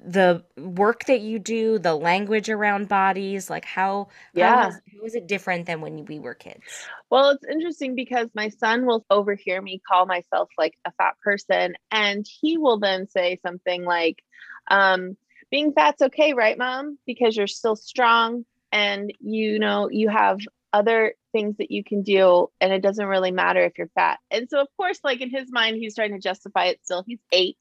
the 0.04 0.44
work 0.56 1.04
that 1.06 1.20
you 1.20 1.38
do, 1.38 1.78
the 1.78 1.94
language 1.94 2.48
around 2.48 2.88
bodies, 2.88 3.48
like 3.48 3.64
how 3.64 4.08
yeah. 4.34 4.54
how, 4.54 4.62
has, 4.64 4.74
how 4.74 5.04
is 5.04 5.14
it 5.14 5.26
different 5.26 5.66
than 5.66 5.80
when 5.80 6.04
we 6.04 6.18
were 6.18 6.34
kids? 6.34 6.62
Well, 7.10 7.30
it's 7.30 7.44
interesting 7.44 7.94
because 7.94 8.28
my 8.34 8.48
son 8.48 8.86
will 8.86 9.04
overhear 9.10 9.60
me 9.60 9.80
call 9.86 10.06
myself 10.06 10.48
like 10.58 10.74
a 10.84 10.92
fat 10.92 11.14
person, 11.22 11.74
and 11.90 12.26
he 12.40 12.58
will 12.58 12.78
then 12.78 13.08
say 13.08 13.38
something 13.44 13.84
like, 13.84 14.22
um, 14.70 15.16
"Being 15.50 15.72
fat's 15.72 16.02
okay, 16.02 16.34
right, 16.34 16.58
mom? 16.58 16.98
Because 17.06 17.36
you're 17.36 17.46
still 17.46 17.76
strong, 17.76 18.44
and 18.72 19.12
you 19.20 19.58
know 19.58 19.88
you 19.90 20.08
have 20.08 20.38
other 20.72 21.14
things 21.32 21.56
that 21.58 21.70
you 21.70 21.84
can 21.84 22.02
do 22.02 22.48
and 22.60 22.72
it 22.72 22.82
doesn't 22.82 23.06
really 23.06 23.30
matter 23.30 23.60
if 23.60 23.76
you're 23.76 23.90
fat 23.94 24.18
and 24.30 24.48
so 24.48 24.60
of 24.60 24.68
course 24.76 24.98
like 25.04 25.20
in 25.20 25.30
his 25.30 25.50
mind 25.50 25.76
he's 25.76 25.94
trying 25.94 26.12
to 26.12 26.18
justify 26.18 26.66
it 26.66 26.80
still 26.82 27.04
he's 27.06 27.20
eight 27.30 27.58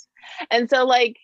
and 0.50 0.70
so 0.70 0.86
like 0.86 1.18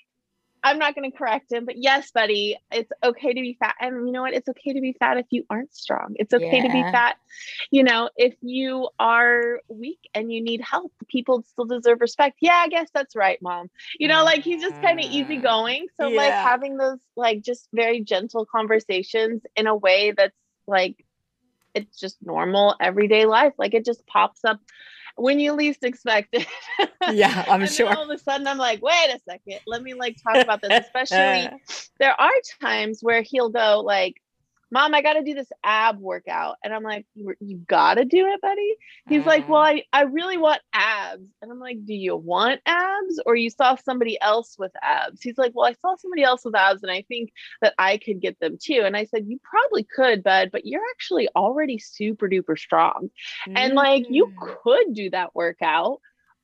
I'm 0.64 0.80
not 0.80 0.96
going 0.96 1.10
to 1.10 1.16
correct 1.16 1.52
him, 1.52 1.66
but 1.66 1.78
yes, 1.78 2.12
buddy, 2.12 2.58
it's 2.72 2.92
okay 3.04 3.34
to 3.34 3.42
be 3.42 3.56
fat. 3.60 3.76
And 3.80 4.08
you 4.08 4.12
know 4.12 4.22
what? 4.22 4.34
It's 4.34 4.50
okay 4.50 4.74
to 4.74 4.82
be 4.82 4.94
fat 4.94 5.18
if 5.18 5.28
you 5.30 5.46
aren't 5.50 5.74
strong. 5.74 6.16
It's 6.16 6.34
okay 6.34 6.58
yeah. 6.58 6.64
to 6.64 6.70
be 6.70 6.82
fat, 6.82 7.18
you 7.72 7.84
know, 7.84 8.10
if 8.18 8.36
you 8.42 8.90
are 9.00 9.62
weak 9.68 10.10
and 10.14 10.32
you 10.32 10.42
need 10.42 10.62
help. 10.62 10.92
People 11.08 11.44
still 11.44 11.66
deserve 11.66 12.02
respect. 12.02 12.38
Yeah, 12.42 12.56
I 12.56 12.68
guess 12.68 12.90
that's 12.94 13.16
right, 13.16 13.42
mom. 13.42 13.70
You 14.00 14.08
know, 14.08 14.24
like 14.24 14.44
he's 14.44 14.62
just 14.62 14.82
kind 14.82 15.00
of 15.00 15.06
easygoing. 15.06 15.88
So, 15.96 16.08
yeah. 16.08 16.18
like, 16.18 16.34
having 16.34 16.78
those, 16.78 17.00
like, 17.16 17.42
just 17.42 17.68
very 17.74 18.02
gentle 18.02 18.46
conversations 18.46 19.44
in 19.56 19.68
a 19.68 19.76
way 19.76 20.12
that's 20.12 20.36
like, 20.68 21.06
it's 21.74 22.00
just 22.00 22.18
normal 22.22 22.76
everyday 22.80 23.26
life. 23.26 23.54
Like, 23.58 23.74
it 23.74 23.86
just 23.86 24.06
pops 24.08 24.44
up 24.44 24.60
when 25.18 25.40
you 25.40 25.54
least 25.54 25.84
expect 25.84 26.30
it. 26.34 26.48
Yeah, 27.14 27.46
I'm 27.48 27.66
sure. 27.68 27.88
all 27.88 28.04
of 28.04 28.10
a 28.10 28.18
sudden, 28.18 28.48
I'm 28.48 28.58
like, 28.58 28.82
wait 28.82 29.10
a 29.10 29.20
second, 29.20 29.62
let 29.66 29.82
me 29.82 29.94
like 29.94 30.18
talk 30.22 30.44
about 30.44 30.62
this. 30.62 30.72
Especially, 30.86 31.48
uh. 31.48 31.58
there 32.00 32.20
are 32.20 32.32
times 32.62 33.00
where 33.02 33.22
he'll 33.22 33.50
go 33.50 33.80
like, 33.80 34.22
mom, 34.72 34.94
I 34.94 35.02
got 35.02 35.14
to 35.14 35.24
do 35.24 35.34
this 35.34 35.50
ab 35.64 36.00
workout. 36.00 36.58
And 36.64 36.74
I'm 36.74 36.84
like, 36.84 37.06
you 37.16 37.58
got 37.68 37.96
to 37.96 38.06
do 38.06 38.28
it, 38.28 38.42
buddy. 38.42 38.76
He's 39.08 39.24
mm. 39.24 39.28
like, 39.28 39.48
well, 39.48 39.62
I, 39.62 39.84
I 39.94 40.04
really 40.04 40.38
want 40.38 40.62
abs. 40.74 41.32
And 41.42 41.52
I'm 41.52 41.60
like, 41.60 41.86
do 41.86 41.94
you 41.94 42.16
want 42.16 42.62
abs 42.66 43.22
or 43.26 43.36
you 43.36 43.50
saw 43.50 43.76
somebody 43.76 44.20
else 44.22 44.56
with 44.58 44.72
abs? 44.82 45.22
He's 45.22 45.38
like, 45.38 45.54
well, 45.56 45.70
I 45.70 45.74
saw 45.82 45.96
somebody 45.96 46.24
else 46.24 46.44
with 46.44 46.56
abs 46.56 46.84
and 46.84 46.92
I 46.92 47.04
think 47.08 47.32
that 47.62 47.74
I 47.78 47.98
could 47.98 48.22
get 48.22 48.40
them 48.40 48.58
too. 48.62 48.82
And 48.84 48.98
I 48.98 49.06
said, 49.06 49.26
you 49.28 49.40
probably 49.44 49.84
could, 49.84 50.24
bud, 50.24 50.50
but 50.52 50.66
you're 50.66 50.82
actually 50.92 51.30
already 51.36 51.80
super 51.80 52.28
duper 52.30 52.58
strong. 52.58 53.10
Mm. 53.48 53.54
And 53.56 53.74
like, 53.74 54.06
you 54.10 54.28
mm. 54.28 54.58
could 54.64 54.94
do 54.94 55.10
that 55.12 55.34
workout 55.36 56.00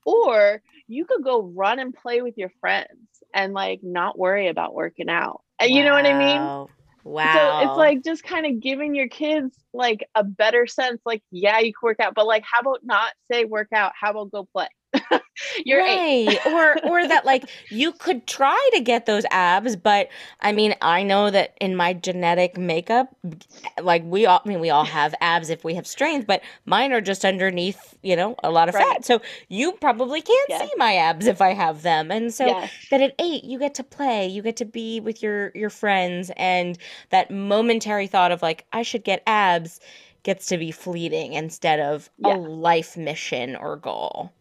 or 0.06 0.62
you 0.88 1.06
could 1.06 1.24
go 1.24 1.42
run 1.42 1.80
and 1.80 1.94
play 1.94 2.22
with 2.22 2.38
your 2.38 2.52
friends 2.60 2.90
and 3.34 3.54
like 3.54 3.80
not 3.84 4.18
worry 4.18 4.48
about 4.48 4.74
working 4.74 5.10
out. 5.10 5.42
And 5.60 5.72
wow. 5.72 5.78
you 5.78 5.84
know 5.84 5.94
what 5.94 6.06
I 6.06 6.18
mean? 6.18 6.68
Wow. 7.04 7.60
So 7.62 7.68
it's 7.70 7.78
like 7.78 8.04
just 8.04 8.24
kind 8.24 8.46
of 8.46 8.60
giving 8.62 8.96
your 8.96 9.10
kids 9.10 9.56
like 9.74 10.08
a 10.16 10.24
better 10.24 10.68
sense, 10.68 11.02
like, 11.06 11.24
yeah, 11.32 11.60
you 11.60 11.74
can 11.74 11.88
work 11.88 12.00
out, 12.00 12.16
but 12.16 12.26
like, 12.26 12.44
how 12.44 12.62
about 12.62 12.80
not 12.84 13.12
say 13.32 13.46
work 13.46 13.70
out? 13.74 13.92
How 14.00 14.12
about 14.12 14.32
go 14.32 14.48
play? 14.54 14.68
You're 15.66 15.80
right. 15.80 16.38
or 16.48 16.78
or 16.86 17.08
that 17.08 17.26
like 17.26 17.50
you 17.70 17.92
could 17.92 18.28
try 18.28 18.70
to 18.74 18.80
get 18.80 19.06
those 19.06 19.26
abs, 19.32 19.76
but 19.76 20.10
I 20.42 20.52
mean, 20.52 20.76
I 20.82 21.04
know 21.04 21.32
that 21.32 21.56
in 21.60 21.76
my 21.76 21.94
genetic 21.94 22.58
makeup, 22.58 23.10
eh, 23.26 23.82
like 23.82 24.04
we 24.06 24.26
all 24.26 24.42
I 24.46 24.48
mean 24.48 24.60
we 24.60 24.70
all 24.70 24.86
have 24.86 25.16
abs 25.22 25.50
if 25.50 25.64
we 25.64 25.76
have 25.76 25.88
strength, 25.88 26.28
but 26.28 26.42
mine 26.66 26.94
are 26.94 27.02
just 27.02 27.26
underneath, 27.26 27.98
you 28.04 28.16
know, 28.16 28.36
a 28.44 28.52
lot 28.52 28.70
of 28.70 28.76
right. 28.76 28.86
fat. 28.86 29.06
So 29.06 29.22
you 29.50 29.74
probably 29.74 30.22
can't 30.22 30.50
yes. 30.50 30.62
see 30.62 30.74
my 30.78 30.96
abs 30.96 31.28
if 31.28 31.42
I 31.42 31.54
have 31.54 31.82
them. 31.82 32.12
And 32.12 32.34
so 32.34 32.46
yes. 32.46 32.72
that 32.92 33.02
at 33.02 33.16
8 33.20 33.44
you 33.44 33.60
get 33.60 33.74
to 33.76 33.84
play, 33.84 34.28
you 34.28 34.42
get 34.42 34.58
to 34.58 34.66
be 34.66 35.00
with 35.00 35.24
your 35.24 35.52
your 35.56 35.70
friends 35.70 36.32
and 36.38 36.78
that 37.10 37.32
momentary 37.32 38.08
thought 38.08 38.32
of 38.32 38.42
like 38.42 38.66
I 38.72 38.84
should 38.84 39.04
get 39.04 39.24
abs 39.26 39.80
gets 40.24 40.46
to 40.48 40.58
be 40.58 40.72
fleeting 40.72 41.34
instead 41.34 41.80
of 41.80 42.10
yeah. 42.18 42.36
a 42.36 42.38
life 42.38 42.96
mission 42.98 43.56
or 43.56 43.76
goal. 43.76 44.32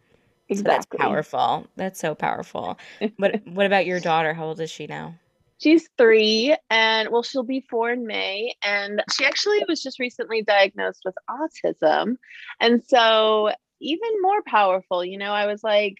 Exactly. 0.59 0.97
So 0.97 1.03
that's 1.03 1.03
powerful. 1.03 1.67
That's 1.75 1.99
so 1.99 2.15
powerful. 2.15 2.77
what 3.17 3.41
what 3.47 3.65
about 3.65 3.85
your 3.85 3.99
daughter? 3.99 4.33
How 4.33 4.45
old 4.45 4.59
is 4.59 4.71
she 4.71 4.87
now? 4.87 5.15
She's 5.59 5.87
three, 5.97 6.55
and 6.69 7.09
well, 7.09 7.23
she'll 7.23 7.43
be 7.43 7.65
four 7.69 7.91
in 7.91 8.05
May. 8.05 8.55
And 8.63 9.01
she 9.15 9.25
actually 9.25 9.63
was 9.67 9.81
just 9.81 9.99
recently 9.99 10.41
diagnosed 10.41 11.01
with 11.05 11.15
autism. 11.29 12.17
And 12.59 12.83
so, 12.85 13.51
even 13.79 14.09
more 14.21 14.41
powerful, 14.45 15.05
you 15.05 15.17
know, 15.17 15.31
I 15.31 15.45
was 15.45 15.63
like, 15.63 15.97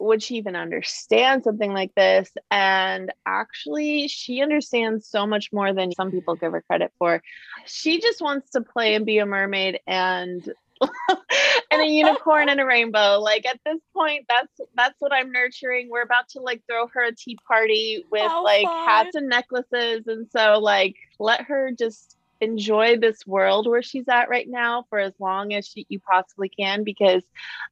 would 0.00 0.22
she 0.22 0.36
even 0.36 0.54
understand 0.54 1.44
something 1.44 1.72
like 1.72 1.94
this? 1.94 2.30
And 2.50 3.12
actually, 3.26 4.08
she 4.08 4.42
understands 4.42 5.08
so 5.08 5.26
much 5.26 5.52
more 5.52 5.72
than 5.72 5.92
some 5.92 6.10
people 6.10 6.36
give 6.36 6.52
her 6.52 6.62
credit 6.62 6.92
for. 6.98 7.22
She 7.66 8.00
just 8.00 8.20
wants 8.20 8.50
to 8.50 8.60
play 8.60 8.94
and 8.94 9.04
be 9.04 9.18
a 9.18 9.26
mermaid 9.26 9.80
and 9.86 10.48
and 11.70 11.82
a 11.82 11.86
unicorn 11.86 12.48
and 12.48 12.60
a 12.60 12.66
rainbow. 12.66 13.18
Like 13.20 13.46
at 13.46 13.60
this 13.64 13.80
point, 13.94 14.26
that's 14.28 14.70
that's 14.76 14.96
what 14.98 15.12
I'm 15.12 15.32
nurturing. 15.32 15.88
We're 15.90 16.02
about 16.02 16.28
to 16.30 16.40
like 16.40 16.62
throw 16.68 16.86
her 16.88 17.04
a 17.04 17.14
tea 17.14 17.38
party 17.46 18.04
with 18.10 18.22
How 18.22 18.44
like 18.44 18.64
fun. 18.64 18.88
hats 18.88 19.14
and 19.14 19.28
necklaces. 19.28 20.06
And 20.06 20.28
so 20.30 20.58
like 20.58 20.96
let 21.18 21.42
her 21.42 21.72
just 21.76 22.17
enjoy 22.40 22.96
this 22.96 23.26
world 23.26 23.66
where 23.66 23.82
she's 23.82 24.08
at 24.08 24.28
right 24.28 24.48
now 24.48 24.84
for 24.88 24.98
as 24.98 25.12
long 25.18 25.54
as 25.54 25.66
she, 25.66 25.86
you 25.88 26.00
possibly 26.00 26.48
can 26.48 26.84
because 26.84 27.22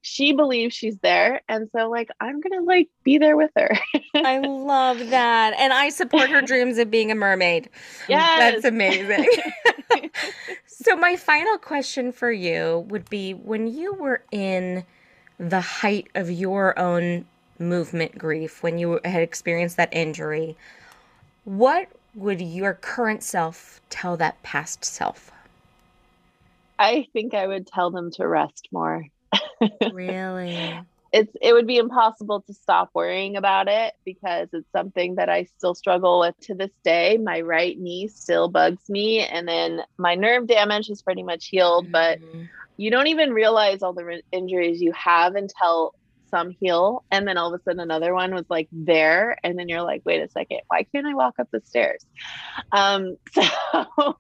she 0.03 0.33
believes 0.33 0.75
she's 0.75 0.99
there. 0.99 1.41
And 1.49 1.69
so 1.75 1.89
like 1.89 2.09
i'm 2.21 2.41
gonna 2.41 2.63
like 2.63 2.89
be 3.05 3.19
there 3.19 3.37
with 3.37 3.51
her. 3.57 3.77
I 4.15 4.39
love 4.39 5.11
that. 5.11 5.55
And 5.59 5.73
i 5.73 5.89
support 5.89 6.31
her 6.31 6.43
dreams 6.43 6.79
of 6.79 6.91
being 6.91 7.11
a 7.11 7.15
mermaid. 7.15 7.69
Yeah 8.09 8.51
that's 8.51 8.65
amazing. 8.65 9.27
So 10.87 10.95
my 10.95 11.17
final 11.17 11.57
question 11.57 12.13
for 12.13 12.31
you 12.31 12.87
would 12.91 13.09
be 13.09 13.33
when 13.33 13.67
you 13.67 13.95
were 13.95 14.23
in 14.31 14.85
the 15.39 15.61
height 15.61 16.09
of 16.15 16.31
your 16.31 16.79
own 16.79 17.25
movement 17.59 18.19
grief 18.19 18.63
when 18.63 18.79
you 18.79 19.01
had 19.05 19.23
experienced 19.23 19.79
that 19.79 19.89
injury 19.93 20.55
what 21.45 21.89
would 22.17 22.41
your 22.41 22.75
current 22.75 23.23
self 23.23 23.81
tell 23.91 24.17
that 24.17 24.43
past 24.43 24.85
self? 24.85 25.31
I 26.79 27.07
think 27.13 27.35
I 27.35 27.47
would 27.47 27.67
tell 27.67 27.91
them 27.91 28.11
to 28.13 28.27
rest 28.27 28.69
more. 28.73 29.05
really? 29.93 30.75
It's 31.13 31.33
it 31.41 31.53
would 31.53 31.69
be 31.69 31.79
impossible 31.79 32.43
to 32.43 32.53
stop 32.53 32.91
worrying 32.93 33.37
about 33.37 33.69
it 33.69 33.95
because 34.05 34.49
it's 34.53 34.71
something 34.73 35.15
that 35.15 35.31
I 35.31 35.45
still 35.45 35.75
struggle 35.75 36.21
with 36.21 36.39
to 36.41 36.55
this 36.55 36.73
day. 36.85 37.17
My 37.17 37.41
right 37.41 37.79
knee 37.79 38.09
still 38.09 38.49
bugs 38.49 38.91
me 38.91 39.21
and 39.21 39.47
then 39.47 39.83
my 39.97 40.17
nerve 40.17 40.47
damage 40.47 40.91
is 40.91 41.01
pretty 41.01 41.23
much 41.23 41.47
healed, 41.47 41.85
mm-hmm. 41.85 41.93
but 41.93 42.19
you 42.77 42.91
don't 42.91 43.07
even 43.07 43.33
realize 43.33 43.83
all 43.83 43.95
the 43.95 44.05
re- 44.05 44.23
injuries 44.33 44.83
you 44.83 44.93
have 44.93 45.37
until 45.37 45.95
some 46.31 46.51
heel 46.51 47.05
and 47.11 47.27
then 47.27 47.37
all 47.37 47.53
of 47.53 47.61
a 47.61 47.63
sudden 47.63 47.81
another 47.81 48.15
one 48.15 48.35
was 48.35 48.45
like 48.49 48.69
there 48.73 49.37
and 49.43 49.59
then 49.59 49.69
you're 49.69 49.83
like 49.83 50.03
wait 50.05 50.21
a 50.21 50.29
second 50.29 50.61
why 50.69 50.83
can't 50.85 51.07
i 51.07 51.15
walk 51.15 51.35
up 51.39 51.49
the 51.53 51.61
stairs? 51.65 52.05
Um, 52.73 53.17
so 53.33 53.43
uh, 53.75 54.15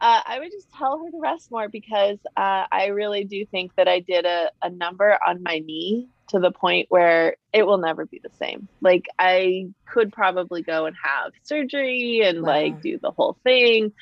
i 0.00 0.38
would 0.38 0.50
just 0.50 0.70
tell 0.72 0.98
her 1.04 1.10
to 1.10 1.20
rest 1.20 1.50
more 1.50 1.68
because 1.68 2.18
uh, 2.36 2.64
i 2.70 2.86
really 2.86 3.24
do 3.24 3.44
think 3.46 3.72
that 3.76 3.88
i 3.88 4.00
did 4.00 4.24
a, 4.24 4.50
a 4.62 4.70
number 4.70 5.18
on 5.26 5.42
my 5.42 5.58
knee 5.58 6.08
to 6.28 6.38
the 6.38 6.50
point 6.50 6.86
where 6.90 7.36
it 7.52 7.66
will 7.66 7.78
never 7.78 8.06
be 8.06 8.20
the 8.22 8.30
same. 8.38 8.68
Like 8.80 9.06
I 9.18 9.68
could 9.86 10.12
probably 10.12 10.62
go 10.62 10.86
and 10.86 10.96
have 11.02 11.32
surgery 11.42 12.22
and 12.24 12.42
wow. 12.42 12.48
like 12.48 12.80
do 12.80 12.98
the 12.98 13.10
whole 13.10 13.38
thing. 13.44 13.92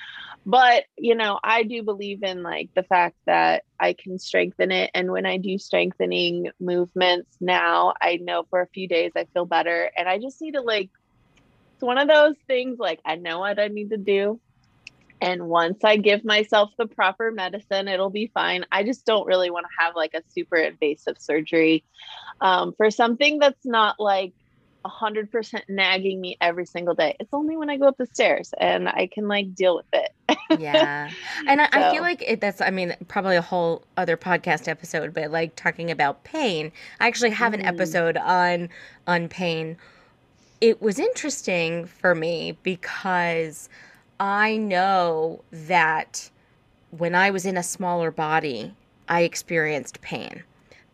But, 0.44 0.84
you 0.96 1.16
know, 1.16 1.40
I 1.42 1.64
do 1.64 1.82
believe 1.82 2.22
in 2.22 2.42
like 2.42 2.70
the 2.74 2.84
fact 2.84 3.16
that 3.26 3.64
I 3.80 3.94
can 3.94 4.18
strengthen 4.18 4.70
it 4.70 4.90
and 4.94 5.10
when 5.10 5.26
I 5.26 5.38
do 5.38 5.58
strengthening 5.58 6.50
movements 6.60 7.36
now, 7.40 7.94
I 8.00 8.16
know 8.16 8.44
for 8.48 8.60
a 8.60 8.68
few 8.68 8.86
days 8.86 9.12
I 9.16 9.26
feel 9.32 9.46
better 9.46 9.90
and 9.96 10.08
I 10.08 10.18
just 10.18 10.40
need 10.40 10.52
to 10.52 10.60
like 10.60 10.90
it's 11.74 11.82
one 11.82 11.98
of 11.98 12.08
those 12.08 12.36
things 12.46 12.78
like 12.78 13.00
I 13.04 13.16
know 13.16 13.40
what 13.40 13.58
I 13.58 13.68
need 13.68 13.90
to 13.90 13.98
do 13.98 14.40
and 15.20 15.48
once 15.48 15.82
I 15.82 15.96
give 15.96 16.24
myself 16.24 16.70
the 16.76 16.86
proper 16.86 17.30
medicine, 17.30 17.88
it'll 17.88 18.10
be 18.10 18.30
fine. 18.34 18.64
I 18.70 18.82
just 18.82 19.06
don't 19.06 19.26
really 19.26 19.50
want 19.50 19.66
to 19.66 19.84
have 19.84 19.96
like 19.96 20.14
a 20.14 20.22
super 20.32 20.56
invasive 20.56 21.18
surgery 21.18 21.84
um, 22.40 22.74
for 22.76 22.90
something 22.90 23.38
that's 23.38 23.64
not 23.64 23.98
like 23.98 24.34
100% 24.84 25.62
nagging 25.68 26.20
me 26.20 26.36
every 26.40 26.66
single 26.66 26.94
day. 26.94 27.16
It's 27.18 27.32
only 27.32 27.56
when 27.56 27.70
I 27.70 27.76
go 27.76 27.88
up 27.88 27.96
the 27.96 28.06
stairs 28.06 28.52
and 28.58 28.88
I 28.88 29.08
can 29.12 29.26
like 29.26 29.54
deal 29.54 29.76
with 29.76 29.86
it. 29.92 30.60
yeah. 30.60 31.10
And 31.48 31.60
I, 31.60 31.70
so. 31.70 31.80
I 31.80 31.92
feel 31.92 32.02
like 32.02 32.22
it, 32.22 32.40
that's, 32.40 32.60
I 32.60 32.70
mean, 32.70 32.94
probably 33.08 33.36
a 33.36 33.42
whole 33.42 33.84
other 33.96 34.16
podcast 34.16 34.68
episode, 34.68 35.14
but 35.14 35.30
like 35.30 35.56
talking 35.56 35.90
about 35.90 36.24
pain, 36.24 36.72
I 37.00 37.08
actually 37.08 37.30
have 37.30 37.54
an 37.54 37.62
mm. 37.62 37.66
episode 37.66 38.16
on, 38.16 38.68
on 39.06 39.28
pain. 39.28 39.76
It 40.60 40.80
was 40.80 40.98
interesting 40.98 41.86
for 41.86 42.14
me 42.14 42.56
because 42.62 43.68
I 44.18 44.56
know 44.56 45.42
that 45.50 46.30
when 46.90 47.14
I 47.14 47.30
was 47.30 47.44
in 47.46 47.56
a 47.56 47.62
smaller 47.62 48.10
body, 48.10 48.74
I 49.08 49.22
experienced 49.22 50.00
pain. 50.00 50.42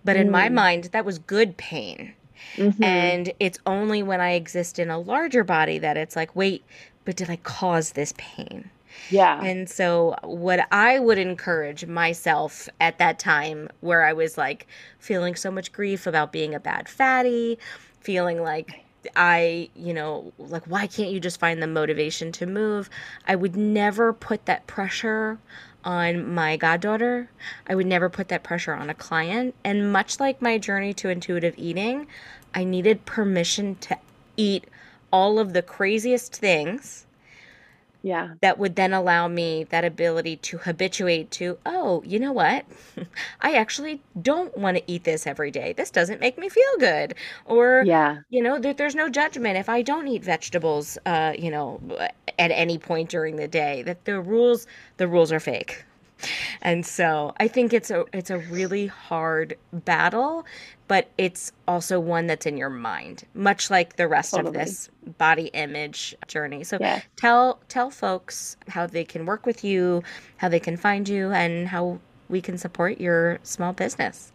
But 0.04 0.16
in 0.16 0.30
my 0.30 0.48
mm. 0.48 0.54
mind, 0.54 0.84
that 0.92 1.04
was 1.04 1.18
good 1.18 1.56
pain. 1.56 2.14
Mhm. 2.56 2.82
And 2.82 3.32
it's 3.38 3.58
only 3.66 4.02
when 4.02 4.20
I 4.20 4.32
exist 4.32 4.78
in 4.78 4.90
a 4.90 4.98
larger 4.98 5.44
body 5.44 5.78
that 5.78 5.96
it's 5.96 6.16
like, 6.16 6.34
wait, 6.34 6.64
but 7.04 7.16
did 7.16 7.30
I 7.30 7.36
cause 7.36 7.92
this 7.92 8.12
pain? 8.16 8.70
yeah. 9.10 9.42
And 9.42 9.68
so, 9.68 10.16
what 10.22 10.66
I 10.70 10.98
would 10.98 11.18
encourage 11.18 11.86
myself 11.86 12.68
at 12.80 12.98
that 12.98 13.18
time, 13.18 13.68
where 13.80 14.04
I 14.04 14.12
was 14.12 14.36
like 14.36 14.66
feeling 14.98 15.34
so 15.34 15.50
much 15.50 15.72
grief 15.72 16.06
about 16.06 16.32
being 16.32 16.54
a 16.54 16.60
bad 16.60 16.88
fatty, 16.88 17.58
feeling 18.00 18.42
like 18.42 18.84
I, 19.16 19.70
you 19.74 19.94
know, 19.94 20.32
like, 20.38 20.64
why 20.64 20.86
can't 20.86 21.10
you 21.10 21.20
just 21.20 21.40
find 21.40 21.62
the 21.62 21.66
motivation 21.66 22.32
to 22.32 22.46
move? 22.46 22.88
I 23.26 23.36
would 23.36 23.56
never 23.56 24.12
put 24.12 24.46
that 24.46 24.66
pressure 24.66 25.38
on 25.84 26.32
my 26.32 26.56
goddaughter. 26.56 27.30
I 27.66 27.74
would 27.74 27.86
never 27.86 28.08
put 28.08 28.28
that 28.28 28.42
pressure 28.42 28.74
on 28.74 28.90
a 28.90 28.94
client. 28.94 29.54
And 29.64 29.92
much 29.92 30.20
like 30.20 30.40
my 30.40 30.58
journey 30.58 30.94
to 30.94 31.08
intuitive 31.08 31.54
eating, 31.56 32.06
I 32.54 32.64
needed 32.64 33.04
permission 33.04 33.76
to 33.76 33.98
eat 34.36 34.64
all 35.12 35.38
of 35.38 35.52
the 35.52 35.62
craziest 35.62 36.36
things 36.36 37.06
yeah. 38.02 38.34
that 38.40 38.58
would 38.58 38.76
then 38.76 38.92
allow 38.92 39.28
me 39.28 39.64
that 39.64 39.84
ability 39.84 40.36
to 40.36 40.58
habituate 40.58 41.30
to, 41.32 41.58
oh, 41.64 42.02
you 42.04 42.18
know 42.18 42.32
what? 42.32 42.64
I 43.40 43.52
actually 43.54 44.02
don't 44.20 44.56
want 44.56 44.76
to 44.76 44.82
eat 44.86 45.04
this 45.04 45.26
every 45.26 45.50
day. 45.50 45.72
This 45.72 45.90
doesn't 45.90 46.20
make 46.20 46.38
me 46.38 46.48
feel 46.48 46.76
good. 46.78 47.14
Or, 47.46 47.82
Yeah. 47.86 48.18
you 48.30 48.42
know, 48.42 48.58
there, 48.58 48.74
there's 48.74 48.94
no 48.94 49.08
judgment 49.08 49.56
if 49.56 49.68
I 49.68 49.82
don't 49.82 50.08
eat 50.08 50.24
vegetables, 50.24 50.98
uh, 51.06 51.32
you 51.38 51.50
know, 51.50 51.80
at 52.38 52.50
any 52.50 52.78
point 52.78 53.08
during 53.10 53.36
the 53.36 53.48
day. 53.48 53.82
That 53.82 54.04
the 54.04 54.20
rules, 54.20 54.66
the 54.96 55.08
rules 55.08 55.32
are 55.32 55.40
fake. 55.40 55.84
And 56.60 56.84
so 56.86 57.34
I 57.38 57.48
think 57.48 57.72
it's 57.72 57.90
a 57.90 58.04
it's 58.12 58.30
a 58.30 58.38
really 58.38 58.86
hard 58.86 59.56
battle, 59.72 60.44
but 60.88 61.08
it's 61.18 61.52
also 61.66 61.98
one 62.00 62.26
that's 62.26 62.46
in 62.46 62.56
your 62.56 62.70
mind, 62.70 63.24
much 63.34 63.70
like 63.70 63.96
the 63.96 64.08
rest 64.08 64.34
of 64.34 64.52
this 64.52 64.90
body 65.18 65.46
image 65.54 66.14
journey. 66.26 66.64
So 66.64 66.78
Yeah. 66.80 67.00
tell 67.16 67.60
tell 67.68 67.90
folks 67.90 68.56
how 68.68 68.86
they 68.86 69.04
can 69.04 69.26
work 69.26 69.46
with 69.46 69.64
you, 69.64 70.02
how 70.36 70.48
they 70.48 70.60
can 70.60 70.76
find 70.76 71.08
you, 71.08 71.32
and 71.32 71.68
how 71.68 71.98
we 72.28 72.40
can 72.40 72.58
support 72.58 73.00
your 73.00 73.38
small 73.42 73.72
business. 73.72 74.32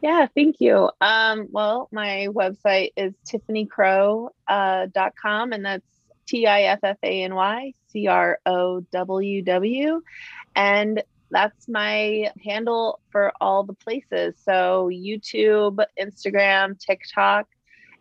Yeah, 0.00 0.26
thank 0.34 0.56
you. 0.60 0.90
Um, 1.00 1.48
well, 1.50 1.88
my 1.90 2.28
website 2.30 2.90
is 2.94 3.14
tiffanycroww.com, 3.26 4.28
uh, 4.46 4.86
dot 4.92 5.14
com, 5.20 5.52
and 5.52 5.64
that's 5.64 5.86
T 6.26 6.46
I 6.46 6.62
F 6.64 6.80
F 6.82 6.98
A 7.02 7.22
N 7.22 7.34
Y 7.34 7.72
C 7.88 8.06
R 8.06 8.38
O 8.44 8.80
W 8.80 9.42
W. 9.42 10.02
And 10.54 11.02
that's 11.34 11.68
my 11.68 12.30
handle 12.42 13.00
for 13.10 13.32
all 13.40 13.64
the 13.64 13.74
places. 13.74 14.34
So 14.44 14.88
YouTube, 14.92 15.84
Instagram, 16.00 16.78
TikTok. 16.78 17.46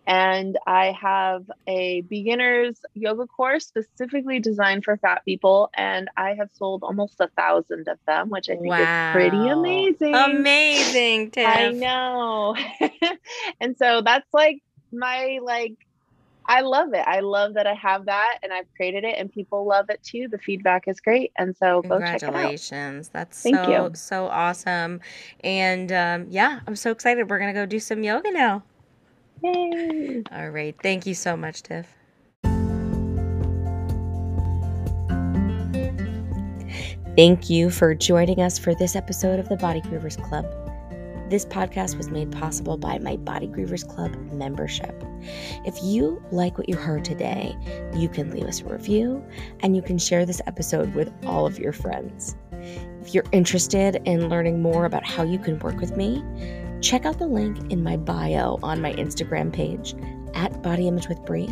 And 0.06 0.58
I 0.68 0.92
have 1.02 1.50
a 1.66 2.02
beginner's 2.02 2.78
yoga 2.94 3.26
course 3.26 3.66
specifically 3.66 4.40
designed 4.40 4.84
for 4.84 4.98
fat 4.98 5.24
people. 5.24 5.70
And 5.76 6.10
I 6.18 6.36
have 6.36 6.50
sold 6.54 6.84
almost 6.84 7.16
a 7.22 7.30
thousand 7.38 7.88
of 7.88 7.98
them, 8.06 8.30
which 8.30 8.50
I 8.50 8.58
think 8.58 8.74
is 8.74 9.14
pretty 9.14 9.48
amazing. 9.48 10.14
Amazing, 10.14 11.32
Tiff. 11.32 11.48
I 11.48 11.72
know. 11.72 12.56
and 13.62 13.78
so 13.78 14.02
that's 14.02 14.28
like 14.34 14.62
my 14.92 15.40
like 15.42 15.78
I 16.46 16.62
love 16.62 16.94
it. 16.94 17.04
I 17.08 17.22
love 17.22 17.54
that 17.54 17.68
I 17.68 17.74
have 17.74 18.06
that 18.06 18.40
and 18.44 18.52
I've 18.52 18.66
created 18.76 19.04
it 19.04 19.16
and 19.18 19.32
people 19.32 19.66
love 19.66 19.90
it 19.90 20.02
too. 20.04 20.28
The 20.30 20.38
feedback 20.38 20.88
is 20.88 21.00
great. 21.00 21.32
And 21.38 21.56
so 21.56 21.82
go 21.82 22.00
check 22.00 22.16
it 22.16 22.24
out. 22.24 22.34
Congratulations. 22.34 23.10
That's 23.10 23.42
Thank 23.42 23.56
so 23.56 23.86
you. 23.86 23.92
so 23.96 24.28
awesome. 24.28 25.02
And 25.44 25.92
um, 25.92 26.28
yeah, 26.30 26.60
I'm 26.68 26.76
so 26.76 26.92
excited. 26.92 27.30
We're 27.30 27.40
gonna 27.40 27.54
go 27.54 27.66
do 27.66 27.80
some 27.80 28.04
yoga 28.04 28.32
now. 28.32 28.64
Yay. 29.44 30.24
All 30.32 30.50
right. 30.50 30.76
Thank 30.82 31.06
you 31.06 31.14
so 31.14 31.36
much, 31.36 31.64
Tiff. 31.64 31.88
Thank 37.16 37.50
you 37.50 37.70
for 37.70 37.94
joining 37.94 38.42
us 38.42 38.58
for 38.58 38.74
this 38.74 38.96
episode 38.96 39.40
of 39.40 39.48
the 39.48 39.58
Body 39.58 39.82
Grievers 39.82 40.22
Club. 40.24 40.46
This 41.34 41.46
podcast 41.46 41.98
was 41.98 42.12
made 42.12 42.32
possible 42.32 42.78
by 42.78 43.00
my 43.00 43.16
Body 43.16 43.48
Grievers 43.48 43.88
Club 43.88 44.16
membership. 44.32 45.04
If 45.66 45.82
you 45.82 46.22
like 46.32 46.60
what 46.60 46.70
you 46.70 46.76
heard 46.76 47.04
today, 47.04 47.58
you 47.96 48.08
can 48.08 48.30
leave 48.30 48.44
us 48.44 48.62
a 48.62 48.66
review 48.66 49.26
and 49.62 49.76
you 49.76 49.82
can 49.82 49.98
share 49.98 50.28
this 50.28 50.44
episode 50.46 50.94
with 50.94 51.12
all 51.26 51.48
of 51.48 51.58
your 51.58 51.74
friends. 51.74 52.36
If 53.02 53.16
you're 53.16 53.26
interested 53.32 54.00
in 54.06 54.30
learning 54.30 54.62
more 54.62 54.86
about 54.86 55.08
how 55.08 55.24
you 55.24 55.40
can 55.40 55.58
work 55.58 55.78
with 55.78 55.98
me, 55.98 56.24
check 56.84 57.04
out 57.04 57.18
the 57.18 57.26
link 57.26 57.72
in 57.72 57.82
my 57.82 57.98
bio 57.98 58.60
on 58.62 58.80
my 58.80 58.94
Instagram 58.94 59.52
page 59.52 59.96
at 60.36 60.62
Body 60.62 60.88
Image 60.88 61.08
with 61.08 61.26
Brie 61.26 61.52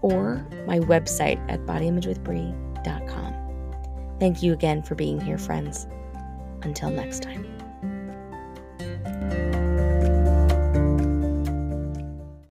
or 0.00 0.44
my 0.66 0.80
website 0.80 1.38
at 1.48 1.60
bodyimagewithbrie.com. 1.60 4.16
Thank 4.18 4.42
you 4.42 4.52
again 4.52 4.82
for 4.82 4.96
being 4.96 5.20
here, 5.20 5.38
friends. 5.38 5.86
Until 6.62 6.90
next 6.90 7.22
time. 7.22 7.51
Bye. 9.30 9.61